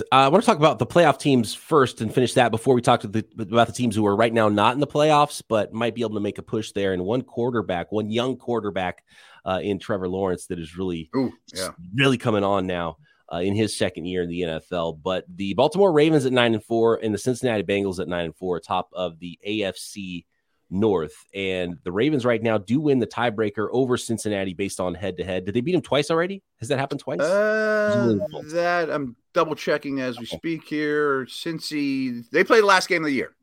Uh, 0.00 0.16
I 0.16 0.28
want 0.28 0.42
to 0.42 0.46
talk 0.46 0.58
about 0.58 0.78
the 0.78 0.86
playoff 0.86 1.18
teams 1.18 1.54
first 1.54 2.00
and 2.00 2.12
finish 2.12 2.34
that 2.34 2.50
before 2.50 2.74
we 2.74 2.80
talk 2.80 3.00
to 3.00 3.08
the, 3.08 3.24
about 3.38 3.66
the 3.66 3.72
teams 3.72 3.96
who 3.96 4.06
are 4.06 4.16
right 4.16 4.32
now 4.32 4.48
not 4.48 4.74
in 4.74 4.80
the 4.80 4.86
playoffs, 4.86 5.42
but 5.48 5.72
might 5.72 5.94
be 5.94 6.02
able 6.02 6.14
to 6.14 6.20
make 6.20 6.38
a 6.38 6.42
push 6.42 6.72
there. 6.72 6.92
And 6.92 7.04
one 7.04 7.22
quarterback, 7.22 7.92
one 7.92 8.10
young 8.10 8.36
quarterback 8.36 9.04
uh, 9.44 9.60
in 9.62 9.78
Trevor 9.78 10.08
Lawrence 10.08 10.46
that 10.46 10.58
is 10.58 10.76
really, 10.76 11.10
Ooh, 11.16 11.32
yeah. 11.54 11.70
really 11.94 12.18
coming 12.18 12.44
on 12.44 12.66
now 12.66 12.96
uh, 13.32 13.38
in 13.38 13.54
his 13.54 13.76
second 13.76 14.06
year 14.06 14.22
in 14.22 14.28
the 14.28 14.40
NFL. 14.40 15.00
But 15.02 15.24
the 15.34 15.54
Baltimore 15.54 15.92
Ravens 15.92 16.26
at 16.26 16.32
nine 16.32 16.54
and 16.54 16.64
four 16.64 16.96
and 17.02 17.12
the 17.12 17.18
Cincinnati 17.18 17.62
Bengals 17.62 18.00
at 18.00 18.08
nine 18.08 18.26
and 18.26 18.36
four, 18.36 18.60
top 18.60 18.88
of 18.92 19.18
the 19.18 19.38
AFC 19.46 20.24
North. 20.70 21.14
And 21.34 21.78
the 21.84 21.92
Ravens 21.92 22.24
right 22.24 22.42
now 22.42 22.58
do 22.58 22.80
win 22.80 22.98
the 22.98 23.06
tiebreaker 23.06 23.68
over 23.70 23.96
Cincinnati 23.96 24.54
based 24.54 24.80
on 24.80 24.94
head 24.94 25.16
to 25.18 25.24
head. 25.24 25.44
Did 25.44 25.54
they 25.54 25.60
beat 25.60 25.72
them 25.72 25.82
twice 25.82 26.10
already? 26.10 26.42
Has 26.60 26.68
that 26.68 26.78
happened 26.78 27.00
twice? 27.00 27.20
Uh, 27.20 28.18
that 28.52 28.90
I'm 28.90 29.16
double 29.34 29.54
checking 29.54 30.00
as 30.00 30.18
we 30.18 30.24
speak 30.24 30.64
here. 30.64 31.26
Cincy, 31.26 32.28
they 32.30 32.44
play 32.44 32.60
the 32.60 32.66
last 32.66 32.88
game 32.88 33.02
of 33.02 33.08
the 33.08 33.14
year. 33.14 33.34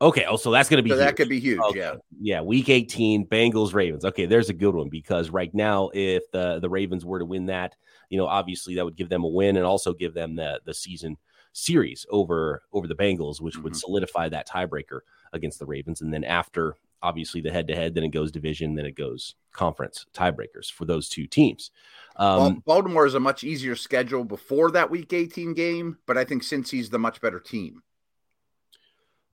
Okay. 0.00 0.24
Oh, 0.24 0.36
so 0.36 0.50
that's 0.50 0.68
going 0.68 0.78
to 0.78 0.82
be 0.82 0.90
so 0.90 0.96
that 0.96 1.16
could 1.16 1.28
be 1.28 1.40
huge. 1.40 1.60
Okay. 1.60 1.78
Yeah. 1.78 1.94
Yeah. 2.20 2.40
Week 2.40 2.68
18, 2.68 3.26
Bengals, 3.26 3.74
Ravens. 3.74 4.04
Okay. 4.04 4.26
There's 4.26 4.48
a 4.48 4.54
good 4.54 4.74
one 4.74 4.88
because 4.88 5.30
right 5.30 5.52
now, 5.54 5.90
if 5.92 6.30
the, 6.30 6.58
the 6.60 6.68
Ravens 6.68 7.04
were 7.04 7.18
to 7.18 7.24
win 7.24 7.46
that, 7.46 7.76
you 8.08 8.18
know, 8.18 8.26
obviously 8.26 8.74
that 8.76 8.84
would 8.84 8.96
give 8.96 9.08
them 9.08 9.24
a 9.24 9.28
win 9.28 9.56
and 9.56 9.66
also 9.66 9.92
give 9.92 10.14
them 10.14 10.36
the, 10.36 10.60
the 10.64 10.74
season 10.74 11.16
series 11.52 12.04
over 12.10 12.62
over 12.72 12.86
the 12.86 12.94
Bengals, 12.96 13.40
which 13.40 13.54
mm-hmm. 13.54 13.64
would 13.64 13.76
solidify 13.76 14.28
that 14.28 14.48
tiebreaker 14.48 15.00
against 15.32 15.58
the 15.58 15.66
Ravens. 15.66 16.00
And 16.00 16.12
then 16.12 16.24
after 16.24 16.76
obviously 17.04 17.40
the 17.40 17.52
head 17.52 17.68
to 17.68 17.76
head, 17.76 17.94
then 17.94 18.02
it 18.02 18.08
goes 18.08 18.32
division, 18.32 18.74
then 18.74 18.86
it 18.86 18.96
goes 18.96 19.34
conference 19.52 20.06
tiebreakers 20.14 20.72
for 20.72 20.86
those 20.86 21.08
two 21.08 21.26
teams. 21.26 21.70
Um, 22.16 22.38
well, 22.38 22.62
Baltimore 22.64 23.06
is 23.06 23.14
a 23.14 23.20
much 23.20 23.44
easier 23.44 23.76
schedule 23.76 24.24
before 24.24 24.70
that 24.72 24.90
Week 24.90 25.12
18 25.12 25.54
game, 25.54 25.98
but 26.06 26.16
I 26.16 26.24
think 26.24 26.42
Cincy's 26.42 26.90
the 26.90 26.98
much 26.98 27.20
better 27.20 27.40
team 27.40 27.82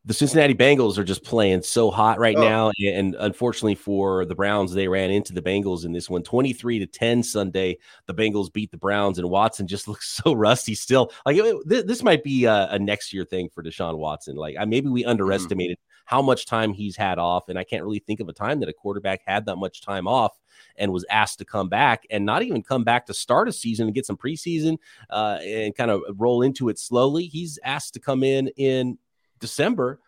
the 0.04 0.14
Cincinnati 0.14 0.56
Bengals 0.56 0.98
are 0.98 1.04
just 1.04 1.24
playing 1.24 1.62
so 1.62 1.92
hot 1.92 2.18
right 2.18 2.36
oh. 2.36 2.42
now. 2.42 2.72
And 2.84 3.16
unfortunately 3.20 3.76
for 3.76 4.26
the 4.26 4.34
Browns, 4.34 4.74
they 4.74 4.88
ran 4.88 5.12
into 5.12 5.32
the 5.32 5.42
Bengals 5.42 5.86
in 5.86 5.92
this 5.92 6.10
one 6.10 6.24
23 6.24 6.80
to 6.80 6.88
10 6.88 7.22
Sunday. 7.22 7.78
The 8.08 8.16
Bengals 8.16 8.52
beat 8.52 8.72
the 8.72 8.78
Browns, 8.78 9.20
and 9.20 9.30
Watson 9.30 9.68
just 9.68 9.88
looks 9.88 10.10
so 10.10 10.34
rusty 10.34 10.74
still. 10.74 11.12
Like 11.26 11.38
it, 11.38 11.88
this 11.88 12.04
might 12.04 12.24
be 12.24 12.46
a, 12.46 12.70
a, 12.72 12.80
next 12.80 13.14
year 13.14 13.26
thing 13.26 13.50
for 13.50 13.62
Deshaun 13.62 13.98
Watson. 13.98 14.36
Like 14.36 14.56
maybe 14.68 14.90
we 14.90 15.02
mm-hmm. 15.02 15.12
underestimated 15.12 15.78
mm-hmm. 15.78 15.91
How 16.06 16.22
much 16.22 16.46
time 16.46 16.74
he's 16.74 16.96
had 16.96 17.20
off. 17.20 17.50
And 17.50 17.58
I 17.58 17.64
can't 17.64 17.84
really 17.84 18.00
think 18.00 18.20
of 18.20 18.30
a 18.30 18.34
time 18.34 18.60
that 18.60 18.70
a 18.70 18.74
quarterback 18.74 19.22
had 19.26 19.46
that 19.46 19.58
much 19.58 19.82
time 19.82 20.08
off 20.08 20.38
and 20.78 20.92
was 20.92 21.06
asked 21.10 21.40
to 21.40 21.46
come 21.46 21.70
back 21.70 22.06
and 22.10 22.26
not 22.26 22.44
even 22.44 22.64
come 22.64 22.84
back 22.84 23.06
to 23.06 23.14
start 23.14 23.48
a 23.48 23.54
season 23.54 23.88
and 23.88 23.96
get 23.96 24.06
some 24.06 24.18
preseason 24.18 24.78
uh, 25.10 25.40
and 25.42 25.76
kind 25.76 25.92
of 25.92 26.02
roll 26.18 26.42
into 26.42 26.70
it 26.70 26.80
slowly. 26.80 27.26
He's 27.26 27.60
asked 27.64 27.94
to 27.96 28.00
come 28.00 28.24
in 28.24 28.48
in 28.58 28.98
December 29.40 30.00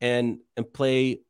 and 0.00 0.38
and 0.56 0.72
play 0.72 1.20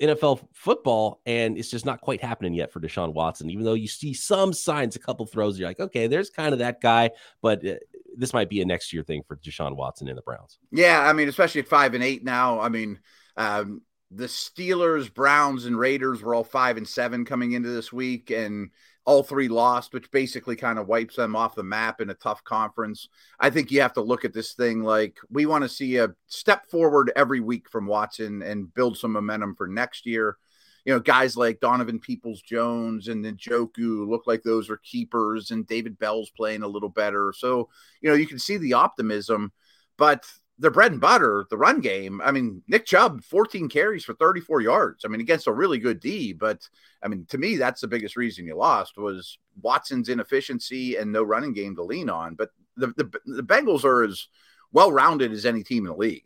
NFL 0.00 0.46
football, 0.54 1.20
and 1.26 1.58
it's 1.58 1.70
just 1.70 1.84
not 1.84 2.00
quite 2.00 2.22
happening 2.22 2.54
yet 2.54 2.72
for 2.72 2.80
Deshaun 2.80 3.12
Watson. 3.12 3.50
Even 3.50 3.64
though 3.64 3.74
you 3.74 3.86
see 3.86 4.14
some 4.14 4.52
signs, 4.52 4.96
a 4.96 4.98
couple 4.98 5.26
throws, 5.26 5.58
you're 5.58 5.68
like, 5.68 5.80
okay, 5.80 6.06
there's 6.06 6.30
kind 6.30 6.52
of 6.52 6.60
that 6.60 6.80
guy, 6.80 7.10
but 7.42 7.64
uh, 7.66 7.74
this 8.16 8.32
might 8.32 8.48
be 8.48 8.62
a 8.62 8.64
next 8.64 8.92
year 8.92 9.02
thing 9.02 9.22
for 9.26 9.36
Deshaun 9.36 9.76
Watson 9.76 10.08
in 10.08 10.16
the 10.16 10.22
Browns. 10.22 10.58
Yeah, 10.72 11.00
I 11.00 11.12
mean, 11.12 11.28
especially 11.28 11.60
at 11.60 11.68
five 11.68 11.94
and 11.94 12.02
eight 12.02 12.24
now. 12.24 12.60
I 12.60 12.70
mean, 12.70 12.98
um, 13.36 13.82
the 14.10 14.26
Steelers, 14.26 15.12
Browns, 15.12 15.66
and 15.66 15.78
Raiders 15.78 16.22
were 16.22 16.34
all 16.34 16.44
five 16.44 16.76
and 16.76 16.88
seven 16.88 17.24
coming 17.24 17.52
into 17.52 17.70
this 17.70 17.92
week, 17.92 18.30
and 18.30 18.70
all 19.04 19.22
three 19.22 19.48
lost, 19.48 19.92
which 19.92 20.10
basically 20.10 20.56
kind 20.56 20.78
of 20.78 20.86
wipes 20.86 21.16
them 21.16 21.34
off 21.34 21.54
the 21.54 21.62
map 21.62 22.00
in 22.00 22.10
a 22.10 22.14
tough 22.14 22.44
conference. 22.44 23.08
I 23.38 23.50
think 23.50 23.70
you 23.70 23.80
have 23.80 23.94
to 23.94 24.02
look 24.02 24.24
at 24.24 24.34
this 24.34 24.52
thing 24.52 24.82
like 24.82 25.18
we 25.30 25.46
want 25.46 25.62
to 25.62 25.68
see 25.68 25.96
a 25.96 26.14
step 26.26 26.70
forward 26.70 27.10
every 27.16 27.40
week 27.40 27.68
from 27.68 27.86
Watson 27.86 28.42
and 28.42 28.72
build 28.72 28.98
some 28.98 29.12
momentum 29.12 29.54
for 29.56 29.66
next 29.66 30.06
year. 30.06 30.36
You 30.84 30.94
know, 30.94 31.00
guys 31.00 31.36
like 31.36 31.60
Donovan 31.60 31.98
Peoples 31.98 32.40
Jones 32.42 33.08
and 33.08 33.24
Njoku 33.24 34.08
look 34.08 34.26
like 34.26 34.42
those 34.42 34.70
are 34.70 34.78
keepers, 34.78 35.50
and 35.50 35.66
David 35.66 35.98
Bell's 35.98 36.30
playing 36.30 36.62
a 36.62 36.68
little 36.68 36.88
better. 36.88 37.32
So, 37.36 37.68
you 38.00 38.10
know, 38.10 38.16
you 38.16 38.26
can 38.26 38.38
see 38.38 38.56
the 38.58 38.74
optimism, 38.74 39.52
but 39.96 40.24
their 40.60 40.70
bread 40.70 40.92
and 40.92 41.00
butter, 41.00 41.46
the 41.48 41.56
run 41.56 41.80
game. 41.80 42.20
I 42.22 42.30
mean, 42.30 42.62
Nick 42.68 42.84
Chubb, 42.84 43.24
14 43.24 43.68
carries 43.68 44.04
for 44.04 44.14
34 44.14 44.60
yards. 44.60 45.04
I 45.04 45.08
mean, 45.08 45.20
against 45.20 45.46
a 45.46 45.52
really 45.52 45.78
good 45.78 46.00
D, 46.00 46.32
but 46.34 46.68
I 47.02 47.08
mean, 47.08 47.26
to 47.30 47.38
me, 47.38 47.56
that's 47.56 47.80
the 47.80 47.88
biggest 47.88 48.16
reason 48.16 48.46
you 48.46 48.54
lost 48.54 48.98
was 48.98 49.38
Watson's 49.62 50.10
inefficiency 50.10 50.96
and 50.96 51.10
no 51.10 51.22
running 51.22 51.54
game 51.54 51.74
to 51.76 51.82
lean 51.82 52.10
on. 52.10 52.34
But 52.34 52.50
the 52.76 52.88
the, 52.88 53.10
the 53.24 53.42
Bengals 53.42 53.84
are 53.84 54.04
as 54.04 54.28
well 54.72 54.92
rounded 54.92 55.32
as 55.32 55.46
any 55.46 55.62
team 55.62 55.86
in 55.86 55.92
the 55.92 55.96
league 55.96 56.24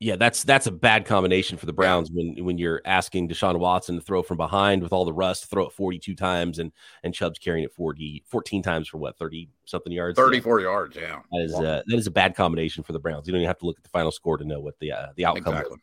yeah, 0.00 0.14
that's 0.14 0.44
that's 0.44 0.68
a 0.68 0.70
bad 0.70 1.06
combination 1.06 1.58
for 1.58 1.66
the 1.66 1.72
Browns 1.72 2.10
when 2.12 2.44
when 2.44 2.56
you're 2.56 2.80
asking 2.84 3.28
Deshaun 3.28 3.58
Watson 3.58 3.96
to 3.96 4.00
throw 4.00 4.22
from 4.22 4.36
behind 4.36 4.80
with 4.80 4.92
all 4.92 5.04
the 5.04 5.12
rust, 5.12 5.46
throw 5.46 5.66
it 5.66 5.72
42 5.72 6.14
times, 6.14 6.60
and 6.60 6.70
and 7.02 7.12
Chubb's 7.12 7.38
carrying 7.38 7.64
it 7.64 7.72
40, 7.72 8.22
14 8.28 8.62
times 8.62 8.86
for 8.86 8.98
what 8.98 9.18
30 9.18 9.48
something 9.64 9.92
yards, 9.92 10.16
34 10.16 10.60
yeah. 10.60 10.66
yards. 10.66 10.96
Yeah, 10.96 11.20
that 11.32 11.40
is 11.40 11.54
uh, 11.54 11.82
that 11.84 11.96
is 11.96 12.06
a 12.06 12.12
bad 12.12 12.36
combination 12.36 12.84
for 12.84 12.92
the 12.92 13.00
Browns. 13.00 13.26
You 13.26 13.32
don't 13.32 13.40
even 13.40 13.48
have 13.48 13.58
to 13.58 13.66
look 13.66 13.78
at 13.78 13.82
the 13.82 13.90
final 13.90 14.12
score 14.12 14.38
to 14.38 14.44
know 14.44 14.60
what 14.60 14.78
the 14.78 14.92
uh, 14.92 15.08
the 15.16 15.24
outcome 15.24 15.54
exactly. 15.54 15.78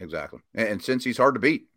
Exactly, 0.00 0.40
and, 0.54 0.68
and 0.68 0.80
Cincy's 0.82 1.16
hard 1.16 1.34
to 1.34 1.40
beat, 1.40 1.68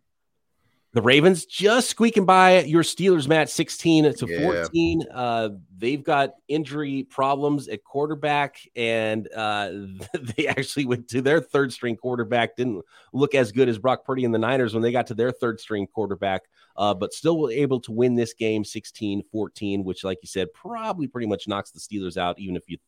the 0.92 1.02
Ravens 1.02 1.46
just 1.46 1.88
squeaking 1.88 2.24
by 2.24 2.62
your 2.62 2.82
Steelers, 2.82 3.28
Matt, 3.28 3.48
16 3.48 4.12
to 4.14 4.26
yeah. 4.26 4.42
14. 4.42 5.04
Uh, 5.12 5.48
they've 5.76 6.02
got 6.02 6.34
injury 6.48 7.04
problems 7.04 7.68
at 7.68 7.84
quarterback, 7.84 8.56
and 8.74 9.28
uh, 9.34 9.70
they 10.36 10.48
actually 10.48 10.86
went 10.86 11.08
to 11.08 11.22
their 11.22 11.40
third 11.40 11.72
string 11.72 11.96
quarterback. 11.96 12.56
Didn't 12.56 12.84
look 13.12 13.36
as 13.36 13.52
good 13.52 13.68
as 13.68 13.78
Brock 13.78 14.04
Purdy 14.04 14.24
and 14.24 14.34
the 14.34 14.38
Niners 14.38 14.74
when 14.74 14.82
they 14.82 14.90
got 14.90 15.06
to 15.08 15.14
their 15.14 15.30
third 15.30 15.60
string 15.60 15.86
quarterback, 15.86 16.42
uh, 16.76 16.92
but 16.92 17.12
still 17.12 17.38
were 17.38 17.52
able 17.52 17.80
to 17.82 17.92
win 17.92 18.16
this 18.16 18.34
game 18.34 18.64
16 18.64 19.22
14, 19.30 19.84
which, 19.84 20.02
like 20.02 20.18
you 20.22 20.28
said, 20.28 20.52
probably 20.52 21.06
pretty 21.06 21.28
much 21.28 21.46
knocks 21.46 21.70
the 21.70 21.78
Steelers 21.78 22.16
out, 22.16 22.38
even 22.40 22.56
if 22.56 22.68
you 22.68 22.78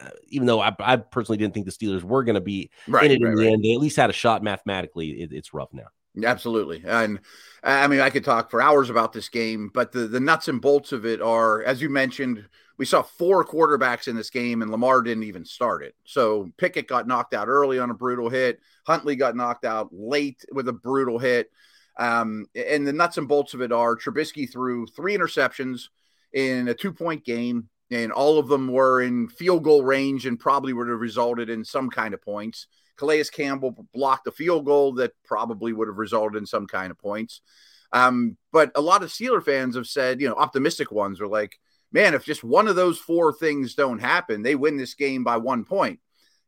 uh, 0.00 0.08
even 0.28 0.46
though 0.46 0.60
I, 0.60 0.74
I, 0.80 0.96
personally 0.96 1.36
didn't 1.36 1.54
think 1.54 1.66
the 1.66 1.72
Steelers 1.72 2.02
were 2.02 2.24
going 2.24 2.34
to 2.34 2.40
be 2.40 2.70
right, 2.88 3.04
in 3.04 3.12
it 3.12 3.22
right, 3.22 3.30
in 3.30 3.36
the 3.36 3.44
right. 3.44 3.52
end, 3.52 3.64
they 3.64 3.74
at 3.74 3.78
least 3.78 3.96
had 3.96 4.10
a 4.10 4.14
shot 4.14 4.42
mathematically. 4.42 5.22
It, 5.22 5.32
it's 5.32 5.54
rough 5.54 5.72
now. 5.72 5.86
Absolutely. 6.22 6.82
And 6.86 7.20
I 7.62 7.86
mean, 7.88 8.00
I 8.00 8.10
could 8.10 8.24
talk 8.24 8.50
for 8.50 8.60
hours 8.62 8.90
about 8.90 9.12
this 9.12 9.28
game, 9.28 9.70
but 9.72 9.90
the, 9.90 10.06
the 10.06 10.20
nuts 10.20 10.48
and 10.48 10.60
bolts 10.60 10.92
of 10.92 11.06
it 11.06 11.20
are, 11.20 11.62
as 11.62 11.80
you 11.82 11.88
mentioned, 11.88 12.46
we 12.76 12.84
saw 12.84 13.02
four 13.02 13.44
quarterbacks 13.44 14.08
in 14.08 14.16
this 14.16 14.30
game, 14.30 14.60
and 14.60 14.70
Lamar 14.70 15.00
didn't 15.02 15.24
even 15.24 15.44
start 15.44 15.82
it. 15.82 15.94
So 16.04 16.50
Pickett 16.56 16.88
got 16.88 17.06
knocked 17.06 17.32
out 17.32 17.48
early 17.48 17.78
on 17.78 17.90
a 17.90 17.94
brutal 17.94 18.28
hit. 18.28 18.60
Huntley 18.86 19.16
got 19.16 19.36
knocked 19.36 19.64
out 19.64 19.88
late 19.92 20.44
with 20.52 20.68
a 20.68 20.72
brutal 20.72 21.18
hit. 21.18 21.50
Um, 21.96 22.46
and 22.54 22.86
the 22.86 22.92
nuts 22.92 23.16
and 23.16 23.28
bolts 23.28 23.54
of 23.54 23.62
it 23.62 23.70
are 23.70 23.96
Trubisky 23.96 24.50
threw 24.50 24.86
three 24.86 25.16
interceptions 25.16 25.88
in 26.32 26.66
a 26.66 26.74
two 26.74 26.92
point 26.92 27.24
game, 27.24 27.68
and 27.90 28.12
all 28.12 28.38
of 28.38 28.48
them 28.48 28.68
were 28.68 29.02
in 29.02 29.28
field 29.28 29.64
goal 29.64 29.84
range 29.84 30.26
and 30.26 30.38
probably 30.38 30.72
would 30.72 30.88
have 30.88 31.00
resulted 31.00 31.50
in 31.50 31.64
some 31.64 31.90
kind 31.90 32.14
of 32.14 32.22
points. 32.22 32.66
Calais 32.96 33.24
Campbell 33.24 33.86
blocked 33.92 34.26
a 34.26 34.32
field 34.32 34.64
goal 34.64 34.94
that 34.94 35.12
probably 35.24 35.72
would 35.72 35.88
have 35.88 35.98
resulted 35.98 36.40
in 36.40 36.46
some 36.46 36.66
kind 36.66 36.90
of 36.90 36.98
points. 36.98 37.40
Um, 37.92 38.36
but 38.52 38.72
a 38.74 38.80
lot 38.80 39.02
of 39.02 39.10
Steeler 39.10 39.44
fans 39.44 39.76
have 39.76 39.86
said, 39.86 40.20
you 40.20 40.28
know, 40.28 40.34
optimistic 40.34 40.90
ones 40.90 41.20
are 41.20 41.28
like, 41.28 41.58
man, 41.92 42.14
if 42.14 42.24
just 42.24 42.42
one 42.42 42.66
of 42.66 42.76
those 42.76 42.98
four 42.98 43.32
things 43.32 43.74
don't 43.74 44.00
happen, 44.00 44.42
they 44.42 44.54
win 44.54 44.76
this 44.76 44.94
game 44.94 45.22
by 45.22 45.36
one 45.36 45.64
point. 45.64 46.00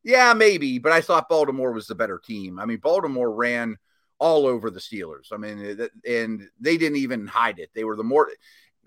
Yeah, 0.02 0.34
maybe, 0.34 0.78
but 0.78 0.92
I 0.92 1.00
thought 1.00 1.28
Baltimore 1.28 1.72
was 1.72 1.86
the 1.86 1.94
better 1.94 2.20
team. 2.24 2.58
I 2.58 2.66
mean, 2.66 2.78
Baltimore 2.78 3.32
ran 3.32 3.76
all 4.18 4.46
over 4.46 4.70
the 4.70 4.80
Steelers. 4.80 5.32
I 5.32 5.36
mean, 5.36 5.88
and 6.08 6.48
they 6.60 6.76
didn't 6.76 6.98
even 6.98 7.26
hide 7.26 7.58
it. 7.58 7.70
They 7.74 7.84
were 7.84 7.96
the 7.96 8.04
more 8.04 8.30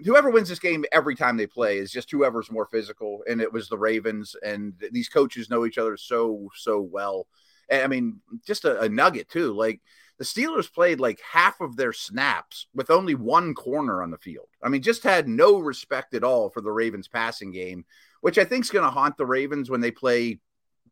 whoever 0.06 0.30
wins 0.30 0.50
this 0.50 0.60
game 0.60 0.86
every 0.92 1.16
time 1.16 1.38
they 1.38 1.48
play 1.48 1.78
is 1.78 1.92
just 1.92 2.12
whoever's 2.12 2.52
more 2.52 2.66
physical 2.66 3.24
and 3.30 3.42
it 3.42 3.52
was 3.52 3.68
the 3.68 3.78
ravens 3.78 4.36
and 4.44 4.74
these 4.92 5.10
coaches 5.10 5.50
know 5.50 5.66
each 5.66 5.78
other 5.78 5.98
so 5.98 6.50
so 6.56 6.82
well. 6.82 7.28
And, 7.70 7.84
i 7.84 7.88
mean 7.88 8.20
just 8.46 8.66
a, 8.66 8.82
a, 8.82 8.90
nugget 8.90 9.30
too 9.30 9.54
like 9.54 9.82
the 10.18 10.26
steelers 10.26 10.72
played 10.72 11.00
like 11.00 11.22
half 11.22 11.62
of 11.62 11.78
their 11.78 11.94
snaps 11.94 12.68
with 12.74 12.90
only 12.90 13.16
one 13.16 13.54
corner 13.54 14.02
on 14.04 14.12
the 14.12 14.18
field. 14.18 14.50
I 14.64 14.70
mean 14.70 14.82
just 14.82 15.04
had 15.04 15.28
no 15.28 15.60
respect 15.60 16.14
at 16.14 16.24
all 16.24 16.50
for 16.50 16.62
the 16.62 16.72
ravens 16.72 17.08
passing 17.08 17.52
game 17.52 17.86
which 18.22 18.38
i 18.38 18.46
think 18.46 18.64
is 18.64 18.72
going 18.72 18.86
to 18.86 18.92
haunt 18.92 19.18
the 19.18 19.26
ravens 19.26 19.70
when 19.70 19.82
they 19.82 19.92
play 19.92 20.40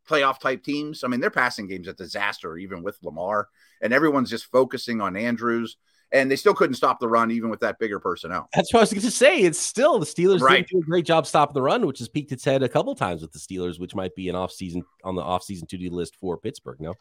playoff 0.07 0.39
type 0.39 0.63
teams. 0.63 1.03
I 1.03 1.07
mean 1.07 1.19
their 1.19 1.29
passing 1.29 1.67
game's 1.67 1.87
a 1.87 1.93
disaster 1.93 2.57
even 2.57 2.83
with 2.83 2.97
lamar 3.03 3.49
and 3.81 3.93
everyone's 3.93 4.29
just 4.29 4.51
focusing 4.51 5.01
on 5.01 5.15
andrews 5.15 5.77
and 6.11 6.31
they 6.31 6.35
still 6.35 6.53
couldn't 6.53 6.75
stop 6.75 6.99
the 6.99 7.07
run 7.07 7.31
even 7.31 7.49
with 7.49 7.59
that 7.59 7.79
bigger 7.79 7.99
personnel. 7.99 8.47
That's 8.55 8.73
what 8.73 8.79
I 8.79 8.83
was 8.83 8.93
going 8.93 9.01
to 9.01 9.11
say. 9.11 9.39
It's 9.39 9.59
still 9.59 9.99
the 9.99 10.05
Steelers 10.05 10.41
right. 10.41 10.67
didn't 10.67 10.69
do 10.69 10.79
a 10.79 10.89
great 10.89 11.05
job 11.05 11.27
stopping 11.27 11.53
the 11.53 11.61
run, 11.61 11.85
which 11.85 11.99
has 11.99 12.07
peaked 12.07 12.31
its 12.31 12.45
head 12.45 12.63
a 12.63 12.69
couple 12.69 12.95
times 12.95 13.21
with 13.21 13.31
the 13.31 13.39
Steelers, 13.39 13.79
which 13.79 13.95
might 13.95 14.15
be 14.15 14.29
an 14.29 14.35
off 14.35 14.51
season 14.51 14.83
on 15.03 15.15
the 15.15 15.21
off 15.21 15.43
season 15.43 15.67
to 15.67 15.77
do 15.77 15.89
list 15.89 16.15
for 16.15 16.37
Pittsburgh. 16.37 16.79
No, 16.79 16.93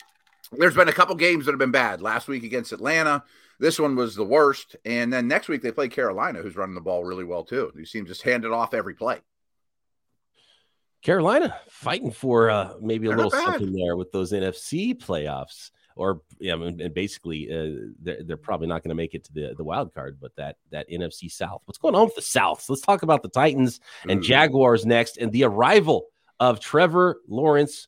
there's 0.52 0.74
been 0.74 0.88
a 0.88 0.92
couple 0.92 1.14
games 1.14 1.46
that 1.46 1.52
have 1.52 1.58
been 1.58 1.70
bad. 1.70 2.00
Last 2.00 2.28
week 2.28 2.42
against 2.42 2.72
Atlanta, 2.72 3.22
this 3.58 3.78
one 3.78 3.96
was 3.96 4.14
the 4.14 4.24
worst, 4.24 4.76
and 4.84 5.12
then 5.12 5.28
next 5.28 5.48
week 5.48 5.62
they 5.62 5.72
play 5.72 5.88
Carolina, 5.88 6.42
who's 6.42 6.56
running 6.56 6.74
the 6.74 6.80
ball 6.80 7.04
really 7.04 7.24
well 7.24 7.44
too. 7.44 7.72
You 7.76 7.86
see 7.86 7.98
them 7.98 8.06
just 8.06 8.22
hand 8.22 8.44
it 8.44 8.52
off 8.52 8.74
every 8.74 8.94
play. 8.94 9.20
Carolina 11.02 11.56
fighting 11.68 12.10
for 12.10 12.50
uh, 12.50 12.74
maybe 12.80 13.06
a 13.06 13.10
They're 13.10 13.18
little 13.18 13.30
something 13.30 13.72
there 13.72 13.96
with 13.96 14.10
those 14.10 14.32
NFC 14.32 14.96
playoffs 14.96 15.70
or 15.96 16.20
yeah, 16.38 16.54
and 16.54 16.94
basically 16.94 17.50
uh, 17.50 17.88
they're, 18.00 18.22
they're 18.22 18.36
probably 18.36 18.66
not 18.66 18.82
going 18.82 18.90
to 18.90 18.94
make 18.94 19.14
it 19.14 19.24
to 19.24 19.32
the 19.32 19.54
the 19.56 19.64
wild 19.64 19.94
card, 19.94 20.18
but 20.20 20.36
that 20.36 20.58
that 20.70 20.88
NFC 20.90 21.30
South. 21.30 21.62
What's 21.64 21.78
going 21.78 21.94
on 21.94 22.04
with 22.04 22.14
the 22.14 22.22
South? 22.22 22.62
So 22.62 22.74
let's 22.74 22.82
talk 22.82 23.02
about 23.02 23.22
the 23.22 23.28
Titans 23.28 23.80
and 24.08 24.22
Jaguars 24.22 24.84
next, 24.84 25.16
and 25.16 25.32
the 25.32 25.44
arrival 25.44 26.06
of 26.38 26.60
Trevor 26.60 27.20
Lawrence. 27.26 27.86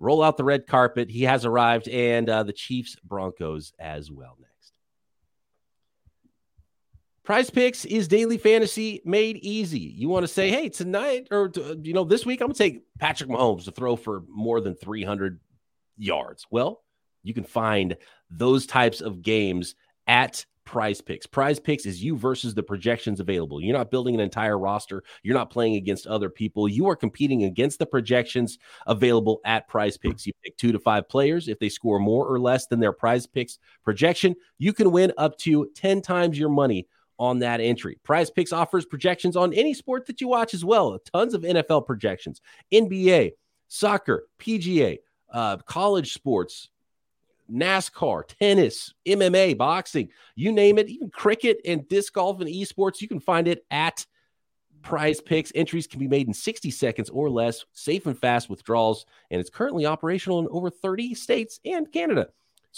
Roll 0.00 0.22
out 0.22 0.36
the 0.36 0.44
red 0.44 0.68
carpet. 0.68 1.10
He 1.10 1.24
has 1.24 1.44
arrived, 1.44 1.88
and 1.88 2.30
uh, 2.30 2.44
the 2.44 2.52
Chiefs 2.52 2.96
Broncos 3.02 3.72
as 3.80 4.12
well 4.12 4.36
next. 4.38 4.72
Prize 7.24 7.50
Picks 7.50 7.84
is 7.84 8.06
daily 8.06 8.38
fantasy 8.38 9.02
made 9.04 9.38
easy. 9.38 9.80
You 9.80 10.08
want 10.08 10.22
to 10.22 10.28
say, 10.28 10.50
hey, 10.50 10.68
tonight 10.68 11.26
or 11.32 11.50
you 11.82 11.92
know 11.92 12.04
this 12.04 12.24
week, 12.24 12.40
I'm 12.40 12.46
gonna 12.46 12.54
take 12.54 12.84
Patrick 13.00 13.28
Mahomes 13.28 13.64
to 13.64 13.72
throw 13.72 13.96
for 13.96 14.22
more 14.28 14.60
than 14.60 14.76
300 14.76 15.40
yards. 15.96 16.46
Well, 16.52 16.84
you 17.28 17.34
can 17.34 17.44
find 17.44 17.96
those 18.30 18.66
types 18.66 19.00
of 19.00 19.22
games 19.22 19.74
at 20.06 20.44
Prize 20.68 21.00
Picks. 21.00 21.26
Prize 21.26 21.58
Picks 21.58 21.86
is 21.86 22.02
you 22.02 22.14
versus 22.14 22.54
the 22.54 22.62
projections 22.62 23.20
available. 23.20 23.58
You're 23.58 23.76
not 23.76 23.90
building 23.90 24.14
an 24.14 24.20
entire 24.20 24.58
roster. 24.58 25.02
You're 25.22 25.34
not 25.34 25.48
playing 25.48 25.76
against 25.76 26.06
other 26.06 26.28
people. 26.28 26.68
You 26.68 26.86
are 26.88 26.96
competing 26.96 27.44
against 27.44 27.78
the 27.78 27.86
projections 27.86 28.58
available 28.86 29.40
at 29.46 29.66
Prize 29.66 29.96
Picks. 29.96 30.26
You 30.26 30.34
pick 30.44 30.58
two 30.58 30.72
to 30.72 30.78
five 30.78 31.08
players. 31.08 31.48
If 31.48 31.58
they 31.58 31.70
score 31.70 31.98
more 31.98 32.26
or 32.26 32.38
less 32.38 32.66
than 32.66 32.80
their 32.80 32.92
Prize 32.92 33.26
Picks 33.26 33.58
projection, 33.82 34.36
you 34.58 34.74
can 34.74 34.90
win 34.90 35.10
up 35.16 35.38
to 35.38 35.70
10 35.74 36.02
times 36.02 36.38
your 36.38 36.50
money 36.50 36.86
on 37.18 37.38
that 37.38 37.62
entry. 37.62 37.98
Prize 38.04 38.30
Picks 38.30 38.52
offers 38.52 38.84
projections 38.84 39.36
on 39.36 39.54
any 39.54 39.72
sport 39.72 40.04
that 40.06 40.20
you 40.20 40.28
watch 40.28 40.52
as 40.52 40.66
well. 40.66 40.98
Tons 41.14 41.32
of 41.32 41.42
NFL 41.42 41.86
projections, 41.86 42.42
NBA, 42.72 43.32
soccer, 43.68 44.28
PGA, 44.38 44.98
uh, 45.32 45.56
college 45.58 46.12
sports, 46.12 46.68
NASCAR, 47.50 48.24
tennis, 48.38 48.94
MMA, 49.06 49.56
boxing, 49.56 50.10
you 50.34 50.52
name 50.52 50.78
it, 50.78 50.88
even 50.88 51.10
cricket 51.10 51.60
and 51.64 51.88
disc 51.88 52.12
golf 52.12 52.40
and 52.40 52.48
esports, 52.48 53.00
you 53.00 53.08
can 53.08 53.20
find 53.20 53.48
it 53.48 53.64
at 53.70 54.06
Prize 54.82 55.20
Picks. 55.20 55.52
Entries 55.54 55.86
can 55.86 55.98
be 55.98 56.08
made 56.08 56.26
in 56.26 56.34
60 56.34 56.70
seconds 56.70 57.10
or 57.10 57.28
less, 57.30 57.64
safe 57.72 58.06
and 58.06 58.18
fast 58.18 58.48
withdrawals, 58.48 59.06
and 59.30 59.40
it's 59.40 59.50
currently 59.50 59.86
operational 59.86 60.38
in 60.40 60.48
over 60.50 60.70
30 60.70 61.14
states 61.14 61.60
and 61.64 61.90
Canada. 61.92 62.28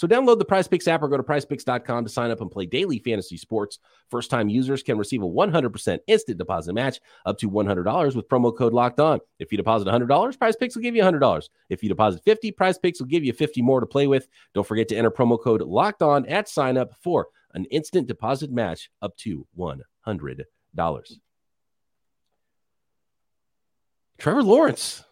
So 0.01 0.07
download 0.07 0.39
the 0.39 0.45
Prize 0.45 0.67
Picks 0.67 0.87
app 0.87 1.03
or 1.03 1.07
go 1.07 1.17
to 1.17 1.21
prizepicks.com 1.21 2.05
to 2.05 2.09
sign 2.09 2.31
up 2.31 2.41
and 2.41 2.49
play 2.49 2.65
daily 2.65 2.97
fantasy 2.97 3.37
sports. 3.37 3.77
First 4.09 4.31
time 4.31 4.49
users 4.49 4.81
can 4.81 4.97
receive 4.97 5.21
a 5.21 5.27
100% 5.27 5.99
instant 6.07 6.39
deposit 6.39 6.73
match 6.73 6.99
up 7.27 7.37
to 7.37 7.47
$100 7.47 8.15
with 8.15 8.27
promo 8.27 8.57
code 8.57 8.73
locked 8.73 8.99
on. 8.99 9.19
If 9.37 9.51
you 9.51 9.59
deposit 9.59 9.87
$100, 9.87 10.39
Prize 10.39 10.55
Picks 10.55 10.75
will 10.75 10.81
give 10.81 10.95
you 10.95 11.03
$100. 11.03 11.49
If 11.69 11.83
you 11.83 11.89
deposit 11.89 12.23
50, 12.25 12.51
Prize 12.53 12.79
Picks 12.79 12.99
will 12.99 13.09
give 13.09 13.23
you 13.23 13.31
50 13.31 13.61
more 13.61 13.79
to 13.79 13.85
play 13.85 14.07
with. 14.07 14.27
Don't 14.55 14.65
forget 14.65 14.87
to 14.87 14.95
enter 14.95 15.11
promo 15.11 15.39
code 15.39 15.61
locked 15.61 16.01
on 16.01 16.25
at 16.25 16.49
sign 16.49 16.77
up 16.77 16.95
for 17.03 17.27
an 17.53 17.65
instant 17.65 18.07
deposit 18.07 18.51
match 18.51 18.89
up 19.03 19.15
to 19.17 19.45
$100. 19.55 20.45
Trevor 24.17 24.41
Lawrence 24.41 25.03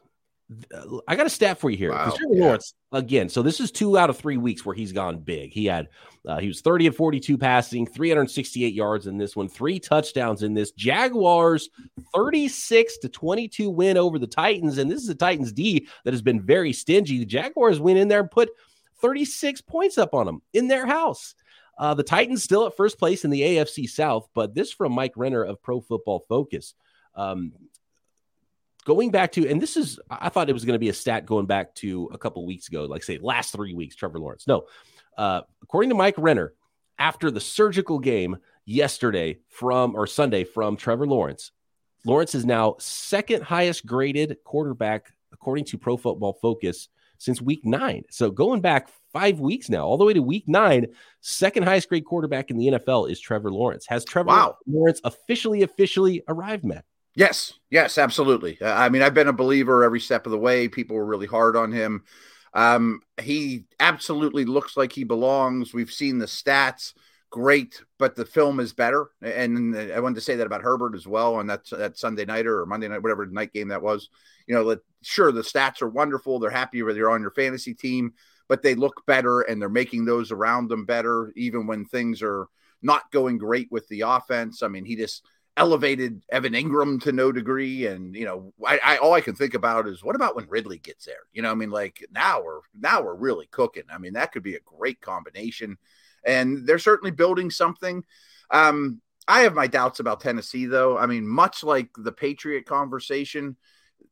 I 1.07 1.15
got 1.15 1.27
a 1.27 1.29
stat 1.29 1.59
for 1.59 1.69
you 1.69 1.77
here. 1.77 1.91
Wow. 1.91 2.15
Yeah. 2.31 2.45
Lawrence, 2.45 2.73
again, 2.91 3.29
so 3.29 3.43
this 3.43 3.59
is 3.59 3.71
two 3.71 3.99
out 3.99 4.09
of 4.09 4.17
three 4.17 4.38
weeks 4.38 4.65
where 4.65 4.73
he's 4.73 4.91
gone 4.91 5.19
big. 5.19 5.51
He 5.51 5.65
had 5.65 5.89
uh, 6.27 6.39
he 6.39 6.47
was 6.47 6.62
30 6.62 6.88
and 6.88 6.95
42 6.95 7.38
passing, 7.38 7.85
368 7.85 8.73
yards 8.73 9.05
in 9.05 9.17
this 9.17 9.35
one, 9.35 9.47
three 9.47 9.79
touchdowns 9.79 10.41
in 10.41 10.55
this. 10.55 10.71
Jaguars 10.71 11.69
36 12.15 12.97
to 12.99 13.09
22 13.09 13.69
win 13.69 13.95
over 13.97 14.17
the 14.17 14.25
Titans, 14.25 14.79
and 14.79 14.89
this 14.89 15.03
is 15.03 15.09
a 15.09 15.15
Titans 15.15 15.51
D 15.51 15.88
that 16.03 16.13
has 16.13 16.23
been 16.23 16.41
very 16.41 16.73
stingy. 16.73 17.19
The 17.19 17.25
Jaguars 17.25 17.79
went 17.79 17.99
in 17.99 18.07
there 18.07 18.21
and 18.21 18.31
put 18.31 18.49
36 19.01 19.62
points 19.62 19.99
up 19.99 20.15
on 20.15 20.25
them 20.25 20.41
in 20.53 20.67
their 20.67 20.88
house. 20.88 21.35
Uh, 21.77 21.93
the 21.93 22.03
Titans 22.03 22.43
still 22.43 22.65
at 22.65 22.75
first 22.75 22.97
place 22.97 23.23
in 23.23 23.29
the 23.29 23.41
AFC 23.41 23.88
South, 23.88 24.27
but 24.33 24.55
this 24.55 24.71
from 24.71 24.93
Mike 24.93 25.13
Renner 25.15 25.43
of 25.43 25.62
Pro 25.62 25.79
Football 25.79 26.25
Focus. 26.27 26.73
Um, 27.15 27.53
going 28.85 29.11
back 29.11 29.31
to, 29.33 29.47
and 29.47 29.61
this 29.61 29.77
is, 29.77 29.99
I 30.09 30.29
thought 30.29 30.49
it 30.49 30.53
was 30.53 30.65
going 30.65 30.75
to 30.75 30.79
be 30.79 30.89
a 30.89 30.93
stat 30.93 31.25
going 31.25 31.45
back 31.45 31.75
to 31.75 32.09
a 32.13 32.17
couple 32.17 32.45
weeks 32.45 32.67
ago, 32.67 32.85
like 32.85 33.03
say 33.03 33.19
last 33.21 33.53
three 33.53 33.73
weeks, 33.73 33.95
Trevor 33.95 34.19
Lawrence. 34.19 34.47
No, 34.47 34.65
uh, 35.17 35.41
according 35.61 35.89
to 35.89 35.95
Mike 35.95 36.15
Renner, 36.17 36.53
after 36.97 37.31
the 37.31 37.39
surgical 37.39 37.99
game 37.99 38.37
yesterday 38.65 39.39
from 39.47 39.95
or 39.95 40.07
Sunday 40.07 40.43
from 40.43 40.77
Trevor 40.77 41.07
Lawrence, 41.07 41.51
Lawrence 42.05 42.35
is 42.35 42.45
now 42.45 42.75
second 42.79 43.43
highest 43.43 43.85
graded 43.85 44.37
quarterback 44.43 45.13
according 45.31 45.65
to 45.65 45.77
Pro 45.77 45.97
Football 45.97 46.33
Focus 46.41 46.89
since 47.17 47.41
week 47.41 47.65
nine. 47.65 48.03
So 48.09 48.31
going 48.31 48.61
back 48.61 48.89
five 49.11 49.39
weeks 49.39 49.69
now, 49.69 49.85
all 49.85 49.97
the 49.97 50.05
way 50.05 50.13
to 50.13 50.21
week 50.21 50.45
nine, 50.47 50.87
second 51.21 51.63
highest 51.63 51.89
grade 51.89 52.05
quarterback 52.05 52.49
in 52.49 52.57
the 52.57 52.67
NFL 52.67 53.11
is 53.11 53.19
Trevor 53.19 53.51
Lawrence. 53.51 53.85
Has 53.87 54.05
Trevor 54.05 54.27
wow. 54.27 54.57
Lawrence 54.65 55.01
officially, 55.03 55.63
officially 55.63 56.23
arrived, 56.27 56.63
Matt? 56.63 56.85
Yes, 57.19 57.51
yes, 57.69 57.97
absolutely. 57.97 58.58
Uh, 58.62 58.73
I 58.73 58.88
mean, 58.88 59.01
I've 59.01 59.13
been 59.13 59.27
a 59.27 59.34
believer 59.34 59.84
every 59.84 59.99
step 59.99 60.25
of 60.25 60.32
the 60.32 60.38
way. 60.38 60.69
People 60.69 60.95
were 60.95 61.05
really 61.05 61.27
hard 61.27 61.58
on 61.58 61.69
him. 61.69 62.05
Um, 62.53 63.01
he 63.21 63.65
absolutely 63.77 64.45
looks 64.45 64.77
like 64.77 64.93
he 64.93 65.03
belongs. 65.03 65.73
We've 65.73 65.91
seen 65.91 66.17
the 66.17 66.27
stats, 66.27 66.93
great, 67.29 67.84
but 67.97 68.15
the 68.15 68.23
film 68.23 68.62
is 68.62 68.71
better. 68.71 69.10
And 69.21 69.75
I 69.77 69.99
wanted 69.99 70.15
to 70.15 70.21
say 70.21 70.38
that 70.38 70.47
about 70.47 70.62
Herbert 70.62 70.95
as 70.95 71.05
well. 71.08 71.36
On 71.36 71.47
that 71.47 71.69
that 71.71 71.97
Sunday 71.97 72.23
nighter 72.23 72.62
or 72.62 72.65
Monday 72.65 72.88
night, 72.88 73.03
whatever 73.03 73.25
night 73.25 73.51
game 73.51 73.67
that 73.67 73.82
was. 73.82 74.08
You 74.47 74.55
know, 74.55 74.69
that, 74.69 74.79
sure 75.01 75.34
the 75.34 75.41
stats 75.41 75.82
are 75.82 75.89
wonderful. 75.89 76.39
They're 76.39 76.49
happy 76.49 76.82
whether 76.84 76.97
you're 76.99 77.12
on 77.12 77.21
your 77.21 77.32
fantasy 77.32 77.73
team, 77.73 78.13
but 78.47 78.63
they 78.63 78.75
look 78.75 79.05
better 79.05 79.41
and 79.41 79.62
they're 79.62 79.67
making 79.67 80.05
those 80.05 80.32
around 80.32 80.69
them 80.69 80.86
better, 80.86 81.34
even 81.36 81.67
when 81.67 81.84
things 81.84 82.21
are 82.21 82.47
not 82.82 83.12
going 83.12 83.38
great 83.38 83.67
with 83.71 83.86
the 83.89 84.01
offense. 84.08 84.63
I 84.63 84.69
mean, 84.69 84.86
he 84.86 84.95
just 84.95 85.25
elevated 85.57 86.23
Evan 86.29 86.53
Engram 86.53 87.01
to 87.03 87.12
no 87.12 87.31
degree. 87.31 87.88
And, 87.88 88.15
you 88.15 88.25
know, 88.25 88.53
I, 88.65 88.79
I, 88.83 88.97
all 88.97 89.13
I 89.13 89.21
can 89.21 89.35
think 89.35 89.53
about 89.53 89.88
is 89.88 90.03
what 90.03 90.15
about 90.15 90.35
when 90.35 90.47
Ridley 90.47 90.77
gets 90.79 91.05
there? 91.05 91.27
You 91.33 91.41
know, 91.41 91.51
I 91.51 91.55
mean, 91.55 91.69
like 91.69 92.05
now 92.12 92.41
we're 92.41 92.62
now 92.79 93.01
we're 93.01 93.15
really 93.15 93.47
cooking. 93.47 93.83
I 93.91 93.97
mean, 93.97 94.13
that 94.13 94.31
could 94.31 94.43
be 94.43 94.55
a 94.55 94.62
great 94.62 95.01
combination. 95.01 95.77
And 96.25 96.65
they're 96.65 96.79
certainly 96.79 97.12
building 97.12 97.49
something. 97.49 98.03
Um, 98.51 99.01
I 99.27 99.41
have 99.41 99.53
my 99.53 99.67
doubts 99.67 99.99
about 99.99 100.21
Tennessee, 100.21 100.65
though. 100.65 100.97
I 100.97 101.05
mean, 101.05 101.27
much 101.27 101.63
like 101.63 101.89
the 101.95 102.12
Patriot 102.12 102.65
conversation, 102.65 103.57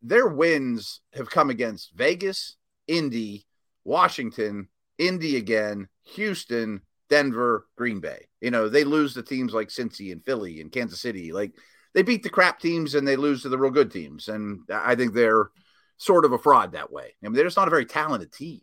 their 0.02 0.28
wins 0.28 1.02
have 1.14 1.30
come 1.30 1.50
against 1.50 1.94
Vegas, 1.96 2.56
Indy, 2.88 3.46
Washington, 3.84 4.68
Indy 4.98 5.38
again, 5.38 5.88
Houston, 6.16 6.82
Denver, 7.10 7.68
Green 7.78 8.00
Bay. 8.00 8.28
You 8.42 8.52
know, 8.52 8.70
they 8.70 8.84
lose 8.84 9.14
to 9.14 9.24
teams 9.24 9.54
like 9.54 9.70
Cincy 9.70 10.12
and 10.12 10.24
Philly 10.24 10.62
and 10.62 10.72
Kansas 10.72 11.02
City. 11.02 11.32
Like 11.32 11.54
they 11.94 12.04
beat 12.04 12.24
the 12.24 12.30
crap 12.30 12.60
teams 12.60 12.96
and 12.96 13.08
they 13.08 13.16
lose 13.16 13.42
to 13.42 13.50
the 13.50 13.58
real 13.58 13.72
good 13.72 13.92
teams. 13.92 14.28
And 14.28 14.62
I 14.72 14.96
think 14.96 15.14
they're 15.14 15.50
sort 15.98 16.26
of 16.26 16.32
a 16.32 16.38
fraud 16.38 16.74
that 16.74 16.92
way. 16.92 17.16
I 17.24 17.28
mean, 17.28 17.34
they're 17.34 17.46
just 17.46 17.58
not 17.58 17.68
a 17.68 17.72
very 17.72 17.86
talented 17.86 18.32
team. 18.32 18.62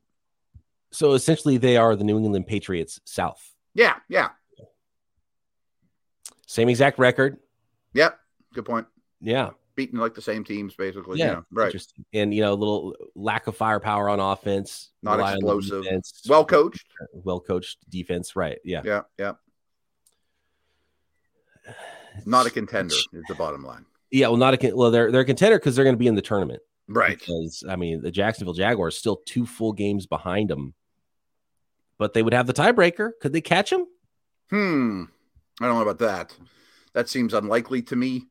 So 0.92 1.12
essentially, 1.12 1.56
they 1.56 1.76
are 1.76 1.96
the 1.96 2.04
New 2.04 2.16
England 2.18 2.46
Patriots 2.46 3.00
South. 3.04 3.42
Yeah, 3.74 3.96
yeah. 4.08 4.28
Same 6.46 6.68
exact 6.68 7.00
record. 7.00 7.38
Yep. 7.94 8.16
Good 8.54 8.64
point. 8.64 8.86
Yeah. 9.20 9.50
Beating 9.76 9.98
like 9.98 10.14
the 10.14 10.22
same 10.22 10.44
teams 10.44 10.74
basically. 10.74 11.18
Yeah, 11.18 11.40
right. 11.50 11.74
And 12.12 12.32
you 12.34 12.42
know, 12.42 12.52
a 12.52 12.54
little 12.54 12.94
lack 13.14 13.46
of 13.46 13.56
firepower 13.56 14.08
on 14.08 14.20
offense, 14.20 14.90
not 15.02 15.20
explosive, 15.20 15.84
well 16.28 16.44
coached, 16.44 16.86
well 17.12 17.40
coached 17.40 17.78
defense. 17.90 18.36
Right. 18.36 18.58
Yeah. 18.64 18.82
Yeah. 18.84 19.02
Yeah. 19.18 19.32
Not 22.26 22.46
a 22.46 22.50
contender 22.50 22.94
is 23.12 23.24
the 23.26 23.34
bottom 23.34 23.64
line. 23.64 23.84
Yeah, 24.10 24.28
well, 24.28 24.36
not 24.36 24.62
a 24.62 24.72
well, 24.72 24.92
they're 24.92 25.10
they're 25.10 25.22
a 25.22 25.24
contender 25.24 25.58
because 25.58 25.74
they're 25.74 25.84
going 25.84 25.96
to 25.96 25.98
be 25.98 26.06
in 26.06 26.14
the 26.14 26.22
tournament, 26.22 26.62
right? 26.86 27.18
Because 27.18 27.64
I 27.68 27.74
mean, 27.74 28.00
the 28.02 28.12
Jacksonville 28.12 28.54
Jaguars 28.54 28.96
still 28.96 29.16
two 29.26 29.44
full 29.44 29.72
games 29.72 30.06
behind 30.06 30.50
them, 30.50 30.74
but 31.98 32.12
they 32.12 32.22
would 32.22 32.32
have 32.32 32.46
the 32.46 32.52
tiebreaker. 32.52 33.10
Could 33.20 33.32
they 33.32 33.40
catch 33.40 33.70
them? 33.70 33.86
Hmm, 34.50 35.04
I 35.60 35.66
don't 35.66 35.74
know 35.74 35.82
about 35.82 35.98
that. 35.98 36.36
That 36.92 37.08
seems 37.08 37.34
unlikely 37.34 37.82
to 37.82 37.96
me. 37.96 38.28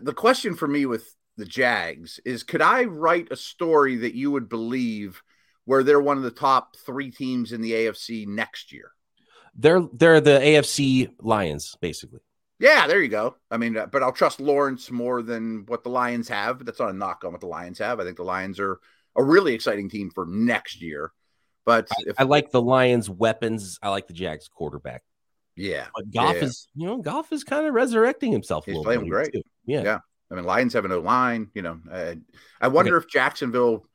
The 0.00 0.14
question 0.14 0.54
for 0.54 0.68
me 0.68 0.86
with 0.86 1.14
the 1.36 1.44
Jags 1.44 2.20
is: 2.24 2.42
Could 2.42 2.62
I 2.62 2.84
write 2.84 3.28
a 3.30 3.36
story 3.36 3.96
that 3.96 4.14
you 4.14 4.30
would 4.30 4.48
believe 4.48 5.22
where 5.64 5.82
they're 5.82 6.00
one 6.00 6.16
of 6.16 6.22
the 6.22 6.30
top 6.30 6.76
three 6.76 7.10
teams 7.10 7.52
in 7.52 7.60
the 7.60 7.72
AFC 7.72 8.26
next 8.26 8.72
year? 8.72 8.92
They're 9.54 9.82
they're 9.92 10.20
the 10.20 10.38
AFC 10.38 11.10
Lions, 11.20 11.76
basically. 11.80 12.20
Yeah, 12.58 12.86
there 12.86 13.02
you 13.02 13.08
go. 13.08 13.36
I 13.50 13.56
mean, 13.56 13.76
uh, 13.76 13.86
but 13.86 14.02
I'll 14.02 14.12
trust 14.12 14.40
Lawrence 14.40 14.90
more 14.90 15.22
than 15.22 15.64
what 15.66 15.82
the 15.82 15.90
Lions 15.90 16.28
have. 16.28 16.64
That's 16.64 16.78
not 16.78 16.90
a 16.90 16.94
knock 16.94 17.24
on 17.24 17.32
what 17.32 17.40
the 17.40 17.46
Lions 17.46 17.78
have. 17.78 18.00
I 18.00 18.04
think 18.04 18.16
the 18.16 18.24
Lions 18.24 18.60
are 18.60 18.78
a 19.16 19.22
really 19.22 19.54
exciting 19.54 19.88
team 19.90 20.10
for 20.10 20.24
next 20.26 20.80
year. 20.80 21.12
But 21.64 21.88
I, 21.90 22.02
if, 22.06 22.20
I 22.20 22.22
like 22.24 22.50
the 22.50 22.62
Lions' 22.62 23.10
weapons. 23.10 23.78
I 23.82 23.88
like 23.88 24.06
the 24.06 24.14
Jags' 24.14 24.48
quarterback. 24.48 25.02
Yeah, 25.56 25.86
but 25.94 26.10
Goff 26.10 26.36
yeah. 26.36 26.44
is 26.44 26.68
you 26.74 26.86
know 26.86 26.98
Goff 26.98 27.32
is 27.32 27.44
kind 27.44 27.66
of 27.66 27.74
resurrecting 27.74 28.32
himself. 28.32 28.66
He's 28.66 28.78
playing 28.78 29.08
great. 29.08 29.32
Too. 29.32 29.42
Yeah, 29.66 29.82
yeah. 29.82 29.98
I 30.30 30.34
mean, 30.34 30.44
Lions 30.44 30.72
have 30.72 30.84
a 30.84 30.88
no 30.88 31.00
line. 31.00 31.48
You 31.54 31.62
know, 31.62 31.80
uh, 31.90 32.14
I 32.60 32.68
wonder 32.68 32.96
okay. 32.96 33.04
if 33.04 33.10
Jacksonville 33.10 33.86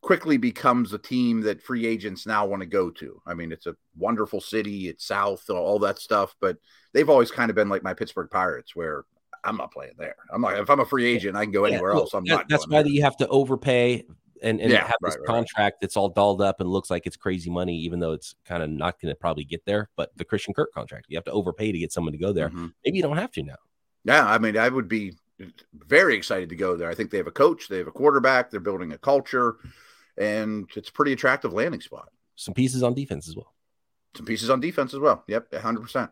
quickly 0.00 0.36
becomes 0.36 0.92
a 0.92 0.98
team 0.98 1.40
that 1.42 1.62
free 1.62 1.86
agents 1.86 2.26
now 2.26 2.46
want 2.46 2.60
to 2.60 2.66
go 2.66 2.90
to. 2.90 3.20
I 3.26 3.34
mean, 3.34 3.52
it's 3.52 3.66
a 3.66 3.76
wonderful 3.96 4.40
city, 4.40 4.88
it's 4.88 5.04
south, 5.04 5.50
all 5.50 5.78
that 5.80 5.98
stuff, 5.98 6.34
but 6.40 6.56
they've 6.94 7.08
always 7.08 7.30
kind 7.30 7.50
of 7.50 7.56
been 7.56 7.68
like 7.68 7.82
my 7.82 7.94
Pittsburgh 7.94 8.30
Pirates, 8.30 8.76
where 8.76 9.04
I'm 9.44 9.56
not 9.56 9.72
playing 9.72 9.94
there. 9.98 10.16
I'm 10.32 10.42
like, 10.42 10.58
If 10.58 10.70
I'm 10.70 10.80
a 10.80 10.86
free 10.86 11.06
agent, 11.06 11.36
I 11.36 11.44
can 11.44 11.52
go 11.52 11.64
anywhere 11.64 11.92
yeah, 11.92 11.98
else. 11.98 12.14
I'm 12.14 12.24
not. 12.24 12.48
That's 12.48 12.68
why 12.68 12.82
there. 12.82 12.92
you 12.92 13.02
have 13.02 13.16
to 13.18 13.28
overpay 13.28 14.04
and, 14.42 14.60
and 14.60 14.70
yeah, 14.70 14.84
have 14.84 14.94
this 15.00 15.16
right, 15.16 15.26
contract 15.26 15.74
right. 15.74 15.80
that's 15.80 15.96
all 15.96 16.08
dolled 16.08 16.42
up 16.42 16.60
and 16.60 16.68
looks 16.68 16.90
like 16.90 17.06
it's 17.06 17.16
crazy 17.16 17.50
money, 17.50 17.76
even 17.78 18.00
though 18.00 18.12
it's 18.12 18.34
kind 18.44 18.62
of 18.62 18.70
not 18.70 19.00
going 19.00 19.12
to 19.12 19.18
probably 19.18 19.44
get 19.44 19.64
there. 19.64 19.88
But 19.96 20.10
the 20.16 20.24
Christian 20.24 20.54
Kirk 20.54 20.72
contract, 20.72 21.06
you 21.08 21.16
have 21.16 21.24
to 21.24 21.32
overpay 21.32 21.72
to 21.72 21.78
get 21.78 21.92
someone 21.92 22.12
to 22.12 22.18
go 22.18 22.32
there. 22.32 22.48
Mm-hmm. 22.48 22.66
Maybe 22.84 22.96
you 22.96 23.02
don't 23.02 23.16
have 23.16 23.32
to 23.32 23.42
now. 23.42 23.56
Yeah, 24.04 24.26
I 24.26 24.38
mean, 24.38 24.56
I 24.56 24.68
would 24.68 24.88
be 24.88 25.16
very 25.74 26.14
excited 26.16 26.48
to 26.48 26.56
go 26.56 26.76
there. 26.76 26.88
I 26.88 26.94
think 26.94 27.10
they 27.10 27.18
have 27.18 27.26
a 27.26 27.32
coach, 27.32 27.68
they 27.68 27.78
have 27.78 27.86
a 27.86 27.92
quarterback, 27.92 28.50
they're 28.50 28.60
building 28.60 28.92
a 28.92 28.98
culture 28.98 29.56
and 30.16 30.68
it's 30.74 30.88
a 30.88 30.92
pretty 30.92 31.12
attractive 31.12 31.52
landing 31.52 31.80
spot. 31.80 32.08
Some 32.36 32.54
pieces 32.54 32.82
on 32.82 32.94
defense 32.94 33.28
as 33.28 33.36
well. 33.36 33.54
Some 34.16 34.26
pieces 34.26 34.50
on 34.50 34.60
defense 34.60 34.94
as 34.94 35.00
well. 35.00 35.24
Yep, 35.28 35.50
100%. 35.52 36.10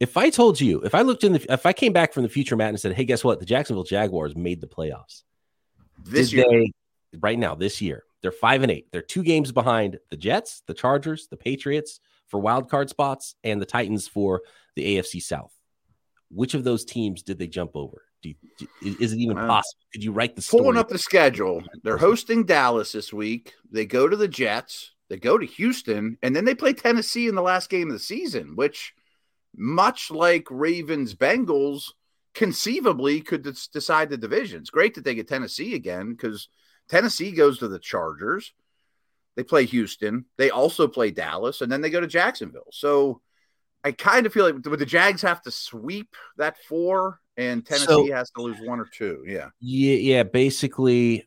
If 0.00 0.16
I 0.16 0.30
told 0.30 0.60
you, 0.60 0.80
if 0.82 0.94
I 0.94 1.02
looked 1.02 1.24
in 1.24 1.32
the, 1.34 1.52
if 1.52 1.66
I 1.66 1.72
came 1.72 1.92
back 1.92 2.12
from 2.12 2.24
the 2.24 2.28
future, 2.28 2.56
Matt, 2.56 2.70
and 2.70 2.80
said, 2.80 2.94
"Hey, 2.94 3.04
guess 3.04 3.22
what? 3.22 3.38
The 3.38 3.46
Jacksonville 3.46 3.84
Jaguars 3.84 4.34
made 4.34 4.60
the 4.60 4.66
playoffs 4.66 5.22
this 6.02 6.30
Did 6.30 6.36
year, 6.36 6.46
they, 6.50 6.72
right 7.20 7.38
now, 7.38 7.54
this 7.54 7.80
year. 7.80 8.04
They're 8.22 8.32
five 8.32 8.62
and 8.62 8.72
eight. 8.72 8.88
They're 8.90 9.02
two 9.02 9.22
games 9.22 9.52
behind 9.52 9.98
the 10.10 10.16
Jets, 10.16 10.62
the 10.66 10.74
Chargers, 10.74 11.28
the 11.28 11.36
Patriots 11.36 12.00
for 12.26 12.40
wild 12.40 12.70
card 12.70 12.88
spots, 12.88 13.34
and 13.44 13.60
the 13.60 13.66
Titans 13.66 14.08
for 14.08 14.42
the 14.76 14.96
AFC 14.96 15.22
South. 15.22 15.52
Which 16.30 16.54
of 16.54 16.64
those 16.64 16.84
teams 16.84 17.22
did 17.22 17.38
they 17.38 17.46
jump 17.46 17.72
over? 17.74 18.02
Do 18.22 18.30
you, 18.30 18.96
is 18.98 19.12
it 19.12 19.18
even 19.18 19.36
possible? 19.36 19.80
Could 19.92 20.02
you 20.02 20.12
write 20.12 20.34
the 20.34 20.42
story? 20.42 20.62
Pulling 20.62 20.78
up 20.78 20.88
the 20.88 20.98
schedule, 20.98 21.62
they're 21.82 21.98
hosting 21.98 22.44
Dallas 22.44 22.92
this 22.92 23.12
week. 23.12 23.52
They 23.70 23.84
go 23.84 24.08
to 24.08 24.16
the 24.16 24.28
Jets. 24.28 24.92
They 25.10 25.18
go 25.18 25.36
to 25.36 25.44
Houston, 25.44 26.16
and 26.22 26.34
then 26.34 26.46
they 26.46 26.54
play 26.54 26.72
Tennessee 26.72 27.28
in 27.28 27.34
the 27.34 27.42
last 27.42 27.68
game 27.68 27.88
of 27.88 27.92
the 27.92 27.98
season, 27.98 28.56
which, 28.56 28.94
much 29.54 30.10
like 30.10 30.46
Ravens 30.50 31.14
Bengals, 31.14 31.92
conceivably 32.34 33.20
could 33.20 33.42
decide 33.42 34.08
the 34.08 34.16
division. 34.16 34.60
It's 34.60 34.70
great 34.70 34.94
that 34.94 35.04
they 35.04 35.14
get 35.14 35.28
Tennessee 35.28 35.74
again 35.74 36.12
because 36.12 36.48
Tennessee 36.88 37.32
goes 37.32 37.58
to 37.58 37.68
the 37.68 37.78
Chargers. 37.78 38.52
They 39.36 39.42
play 39.42 39.64
Houston. 39.66 40.26
They 40.36 40.50
also 40.50 40.86
play 40.86 41.10
Dallas, 41.10 41.60
and 41.60 41.70
then 41.70 41.80
they 41.80 41.90
go 41.90 42.00
to 42.00 42.06
Jacksonville. 42.06 42.70
So 42.70 43.20
I 43.82 43.92
kind 43.92 44.26
of 44.26 44.32
feel 44.32 44.44
like 44.44 44.54
would 44.64 44.78
the 44.78 44.86
Jags 44.86 45.22
have 45.22 45.42
to 45.42 45.50
sweep 45.50 46.14
that 46.36 46.56
four 46.68 47.20
and 47.36 47.66
Tennessee 47.66 47.86
so, 47.86 48.12
has 48.12 48.30
to 48.30 48.42
lose 48.42 48.58
one 48.60 48.80
or 48.80 48.86
two. 48.86 49.24
Yeah. 49.26 49.48
Yeah. 49.60 49.96
Yeah. 49.96 50.22
Basically, 50.22 51.26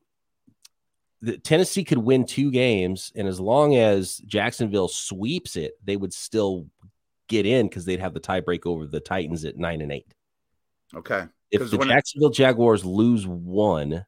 the, 1.21 1.37
Tennessee 1.37 1.83
could 1.83 1.97
win 1.97 2.25
two 2.25 2.51
games, 2.51 3.11
and 3.15 3.27
as 3.27 3.39
long 3.39 3.75
as 3.75 4.17
Jacksonville 4.17 4.87
sweeps 4.87 5.55
it, 5.55 5.73
they 5.83 5.97
would 5.97 6.13
still 6.13 6.67
get 7.27 7.45
in 7.45 7.67
because 7.67 7.85
they'd 7.85 7.99
have 7.99 8.13
the 8.13 8.19
tiebreak 8.19 8.65
over 8.65 8.87
the 8.87 9.01
Titans 9.01 9.43
at 9.43 9.57
nine 9.57 9.81
and 9.81 9.91
eight. 9.91 10.13
Okay. 10.95 11.25
If 11.51 11.69
the 11.69 11.77
Jacksonville 11.77 12.29
Jaguars 12.29 12.85
lose 12.85 13.27
one 13.27 14.05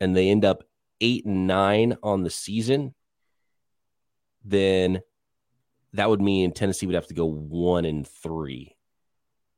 and 0.00 0.16
they 0.16 0.28
end 0.28 0.44
up 0.44 0.64
eight 1.00 1.24
and 1.24 1.46
nine 1.46 1.96
on 2.02 2.22
the 2.22 2.30
season, 2.30 2.94
then 4.44 5.00
that 5.92 6.08
would 6.08 6.20
mean 6.20 6.52
Tennessee 6.52 6.86
would 6.86 6.94
have 6.94 7.08
to 7.08 7.14
go 7.14 7.26
one 7.26 7.84
and 7.84 8.06
three 8.06 8.76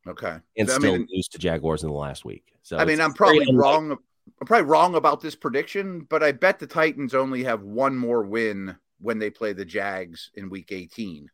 Okay. 0.07 0.37
And 0.57 0.71
I 0.71 0.75
still 0.75 0.99
mean, 0.99 1.07
lose 1.11 1.29
to 1.29 1.39
Jaguars 1.39 1.83
in 1.83 1.89
the 1.89 1.95
last 1.95 2.25
week. 2.25 2.55
So 2.63 2.77
I 2.77 2.85
mean, 2.85 3.01
I'm 3.01 3.13
probably 3.13 3.47
wrong. 3.55 3.93
I'm 4.41 4.47
probably 4.47 4.67
wrong 4.67 4.95
about 4.95 5.21
this 5.21 5.35
prediction, 5.35 6.07
but 6.09 6.23
I 6.23 6.33
bet 6.33 6.59
the 6.59 6.67
Titans 6.67 7.15
only 7.15 7.45
have 7.45 7.63
one 7.63 7.97
more 7.97 8.23
win 8.23 8.77
when 9.01 9.19
they 9.19 9.31
play 9.31 9.53
the 9.53 9.65
Jags 9.65 10.31
in 10.35 10.49
week 10.49 10.71
18. 10.73 11.29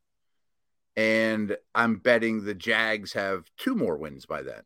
And 0.97 1.57
I'm 1.75 1.97
betting 1.97 2.45
the 2.45 2.55
Jags 2.55 3.13
have 3.13 3.45
two 3.57 3.75
more 3.75 3.97
wins 3.97 4.27
by 4.27 4.43
then. 4.43 4.63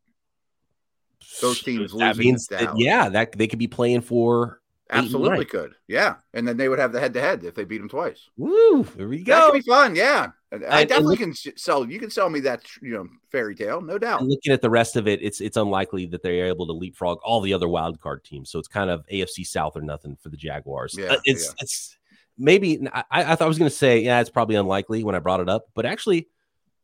Those 1.41 1.61
teams 1.61 1.93
that 1.93 2.17
means 2.17 2.47
that, 2.47 2.77
yeah, 2.77 3.09
that 3.09 3.33
they 3.33 3.47
could 3.47 3.59
be 3.59 3.67
playing 3.67 4.01
for 4.01 4.61
absolutely 4.93 5.45
could. 5.45 5.73
Yeah. 5.87 6.15
And 6.33 6.47
then 6.47 6.57
they 6.57 6.69
would 6.69 6.79
have 6.79 6.91
the 6.91 6.99
head 6.99 7.13
to 7.13 7.21
head 7.21 7.43
if 7.43 7.55
they 7.55 7.63
beat 7.63 7.79
them 7.79 7.89
twice. 7.89 8.29
Woo, 8.37 8.83
there 8.95 9.07
we 9.07 9.23
go. 9.23 9.33
That 9.33 9.51
could 9.51 9.63
be 9.63 9.69
fun. 9.69 9.95
Yeah. 9.95 10.31
I 10.69 10.83
definitely 10.83 11.17
can 11.17 11.33
sell. 11.33 11.89
You 11.89 11.99
can 11.99 12.11
sell 12.11 12.29
me 12.29 12.39
that, 12.41 12.63
you 12.81 12.93
know, 12.93 13.07
fairy 13.31 13.55
tale, 13.55 13.81
no 13.81 13.97
doubt. 13.97 14.23
looking 14.23 14.53
at 14.53 14.61
the 14.61 14.69
rest 14.69 14.95
of 14.95 15.07
it, 15.07 15.19
it's 15.23 15.41
it's 15.41 15.57
unlikely 15.57 16.05
that 16.07 16.21
they're 16.21 16.45
able 16.45 16.67
to 16.67 16.73
leapfrog 16.73 17.17
all 17.23 17.41
the 17.41 17.53
other 17.53 17.67
wild 17.67 17.99
card 17.99 18.23
teams. 18.23 18.51
So 18.51 18.59
it's 18.59 18.67
kind 18.67 18.91
of 18.91 19.03
AFC 19.07 19.47
South 19.47 19.75
or 19.75 19.81
nothing 19.81 20.15
for 20.15 20.29
the 20.29 20.37
Jaguars. 20.37 20.95
Yeah, 20.95 21.13
uh, 21.13 21.17
it's 21.25 21.45
yeah. 21.45 21.53
it's 21.59 21.97
maybe 22.37 22.87
I, 22.93 23.03
I 23.11 23.35
thought 23.35 23.45
I 23.45 23.47
was 23.47 23.57
going 23.57 23.69
to 23.69 23.75
say 23.75 24.01
yeah, 24.01 24.21
it's 24.21 24.29
probably 24.29 24.55
unlikely 24.55 25.03
when 25.03 25.15
I 25.15 25.19
brought 25.19 25.39
it 25.39 25.49
up, 25.49 25.69
but 25.73 25.87
actually, 25.87 26.27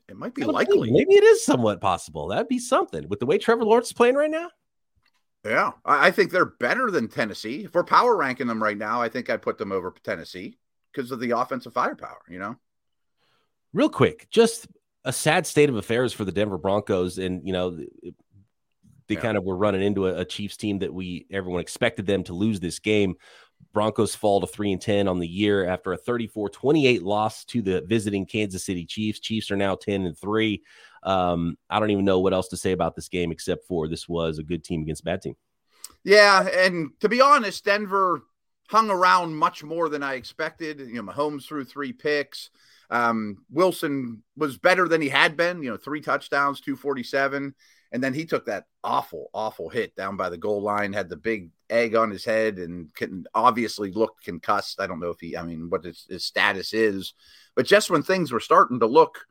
it 0.09 0.17
might 0.17 0.33
be 0.33 0.43
likely. 0.43 0.91
Maybe 0.91 1.13
it 1.13 1.23
is 1.23 1.43
somewhat 1.43 1.81
possible. 1.81 2.27
That'd 2.27 2.47
be 2.47 2.59
something 2.59 3.07
with 3.07 3.19
the 3.19 3.25
way 3.25 3.37
Trevor 3.37 3.63
Lawrence 3.63 3.87
is 3.87 3.93
playing 3.93 4.15
right 4.15 4.31
now. 4.31 4.49
Yeah, 5.45 5.71
I 5.85 6.11
think 6.11 6.31
they're 6.31 6.45
better 6.59 6.91
than 6.91 7.07
Tennessee. 7.07 7.63
If 7.63 7.73
we're 7.73 7.85
power 7.85 8.17
ranking 8.17 8.47
them 8.47 8.61
right 8.61 8.77
now, 8.77 9.01
I 9.01 9.07
think 9.07 9.29
I 9.29 9.37
put 9.37 9.57
them 9.57 9.71
over 9.71 9.93
Tennessee 10.03 10.57
because 10.91 11.11
of 11.11 11.19
the 11.21 11.31
offensive 11.31 11.73
firepower. 11.73 12.21
You 12.27 12.39
know. 12.39 12.55
Real 13.71 13.89
quick, 13.89 14.27
just 14.29 14.67
a 15.05 15.13
sad 15.13 15.47
state 15.47 15.69
of 15.69 15.75
affairs 15.75 16.11
for 16.11 16.25
the 16.25 16.31
Denver 16.31 16.57
Broncos, 16.57 17.19
and 17.19 17.45
you 17.45 17.53
know, 17.53 17.77
they 19.07 19.15
yeah. 19.15 19.21
kind 19.21 19.37
of 19.37 19.45
were 19.45 19.55
running 19.55 19.81
into 19.81 20.07
a, 20.07 20.19
a, 20.19 20.25
Chiefs 20.25 20.57
team 20.57 20.79
that 20.79 20.93
we 20.93 21.25
everyone 21.31 21.61
expected 21.61 22.05
them 22.05 22.23
to 22.25 22.33
lose 22.33 22.59
this 22.59 22.79
game. 22.79 23.15
Broncos 23.73 24.15
fall 24.15 24.41
to 24.41 24.47
3 24.47 24.73
and 24.73 24.81
10 24.81 25.07
on 25.07 25.19
the 25.19 25.27
year 25.27 25.67
after 25.67 25.93
a 25.93 25.97
34-28 25.97 27.03
loss 27.03 27.45
to 27.45 27.61
the 27.61 27.81
visiting 27.81 28.25
Kansas 28.25 28.65
City 28.65 28.85
Chiefs. 28.85 29.19
Chiefs 29.19 29.51
are 29.51 29.57
now 29.57 29.75
10 29.75 30.05
and 30.05 30.17
3. 30.17 30.61
Um, 31.03 31.57
I 31.69 31.79
don't 31.79 31.91
even 31.91 32.05
know 32.05 32.19
what 32.19 32.33
else 32.33 32.49
to 32.49 32.57
say 32.57 32.71
about 32.71 32.95
this 32.95 33.09
game 33.09 33.31
except 33.31 33.67
for 33.67 33.87
this 33.87 34.09
was 34.09 34.39
a 34.39 34.43
good 34.43 34.63
team 34.63 34.81
against 34.81 35.03
bad 35.03 35.21
team. 35.21 35.35
Yeah, 36.03 36.47
and 36.47 36.91
to 37.01 37.09
be 37.09 37.21
honest, 37.21 37.65
Denver 37.65 38.23
hung 38.69 38.89
around 38.89 39.35
much 39.35 39.63
more 39.63 39.89
than 39.89 40.03
I 40.03 40.15
expected. 40.15 40.79
You 40.79 41.01
know, 41.01 41.11
Mahomes 41.11 41.45
threw 41.45 41.65
three 41.65 41.93
picks. 41.93 42.49
Um, 42.89 43.45
Wilson 43.51 44.23
was 44.35 44.57
better 44.57 44.87
than 44.87 45.01
he 45.01 45.09
had 45.09 45.37
been, 45.37 45.61
you 45.61 45.69
know, 45.69 45.77
three 45.77 46.01
touchdowns, 46.01 46.61
247. 46.61 47.53
And 47.91 48.03
then 48.03 48.13
he 48.13 48.25
took 48.25 48.45
that 48.45 48.65
awful, 48.83 49.29
awful 49.33 49.69
hit 49.69 49.95
down 49.95 50.15
by 50.15 50.29
the 50.29 50.37
goal 50.37 50.61
line, 50.61 50.93
had 50.93 51.09
the 51.09 51.17
big 51.17 51.49
egg 51.69 51.95
on 51.95 52.11
his 52.11 52.23
head, 52.23 52.57
and 52.59 52.93
can, 52.93 53.25
obviously 53.33 53.91
looked 53.91 54.23
concussed. 54.23 54.79
I 54.79 54.87
don't 54.87 54.99
know 54.99 55.09
if 55.09 55.19
he, 55.19 55.35
I 55.35 55.43
mean, 55.43 55.69
what 55.69 55.85
his, 55.85 56.05
his 56.09 56.23
status 56.23 56.73
is. 56.73 57.13
But 57.55 57.65
just 57.65 57.89
when 57.89 58.03
things 58.03 58.31
were 58.31 58.39
starting 58.39 58.79
to 58.81 58.85
look 58.85 59.25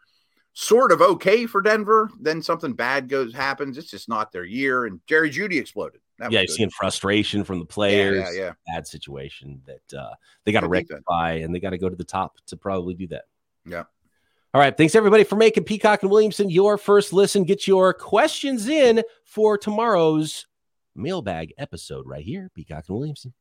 sort 0.54 0.90
of 0.90 1.00
okay 1.00 1.46
for 1.46 1.62
Denver, 1.62 2.10
then 2.20 2.42
something 2.42 2.72
bad 2.72 3.08
goes 3.08 3.32
happens. 3.32 3.78
It's 3.78 3.90
just 3.90 4.08
not 4.08 4.32
their 4.32 4.44
year. 4.44 4.86
And 4.86 5.00
Jerry 5.06 5.30
Jeudy 5.30 5.60
exploded. 5.60 6.00
That 6.18 6.32
yeah, 6.32 6.40
you're 6.40 6.48
seeing 6.48 6.70
frustration 6.70 7.44
from 7.44 7.60
the 7.60 7.64
players. 7.64 8.16
Yeah, 8.16 8.32
yeah, 8.32 8.46
yeah. 8.46 8.74
Bad 8.74 8.88
situation 8.88 9.62
that 9.66 9.96
uh, 9.96 10.14
they 10.44 10.50
got 10.50 10.60
to 10.60 10.68
rectify, 10.68 11.34
and 11.34 11.54
they 11.54 11.60
got 11.60 11.70
to 11.70 11.78
go 11.78 11.88
to 11.88 11.94
the 11.94 12.02
top 12.02 12.38
to 12.48 12.56
probably 12.56 12.94
do 12.94 13.06
that. 13.08 13.26
Yeah. 13.64 13.84
All 14.58 14.64
right. 14.64 14.76
Thanks 14.76 14.96
everybody 14.96 15.22
for 15.22 15.36
making 15.36 15.62
Peacock 15.62 16.02
and 16.02 16.10
Williamson 16.10 16.50
your 16.50 16.78
first 16.78 17.12
listen. 17.12 17.44
Get 17.44 17.68
your 17.68 17.94
questions 17.94 18.66
in 18.66 19.04
for 19.24 19.56
tomorrow's 19.56 20.46
mailbag 20.96 21.54
episode 21.58 22.08
right 22.08 22.24
here, 22.24 22.50
Peacock 22.56 22.86
and 22.88 22.98
Williamson. 22.98 23.34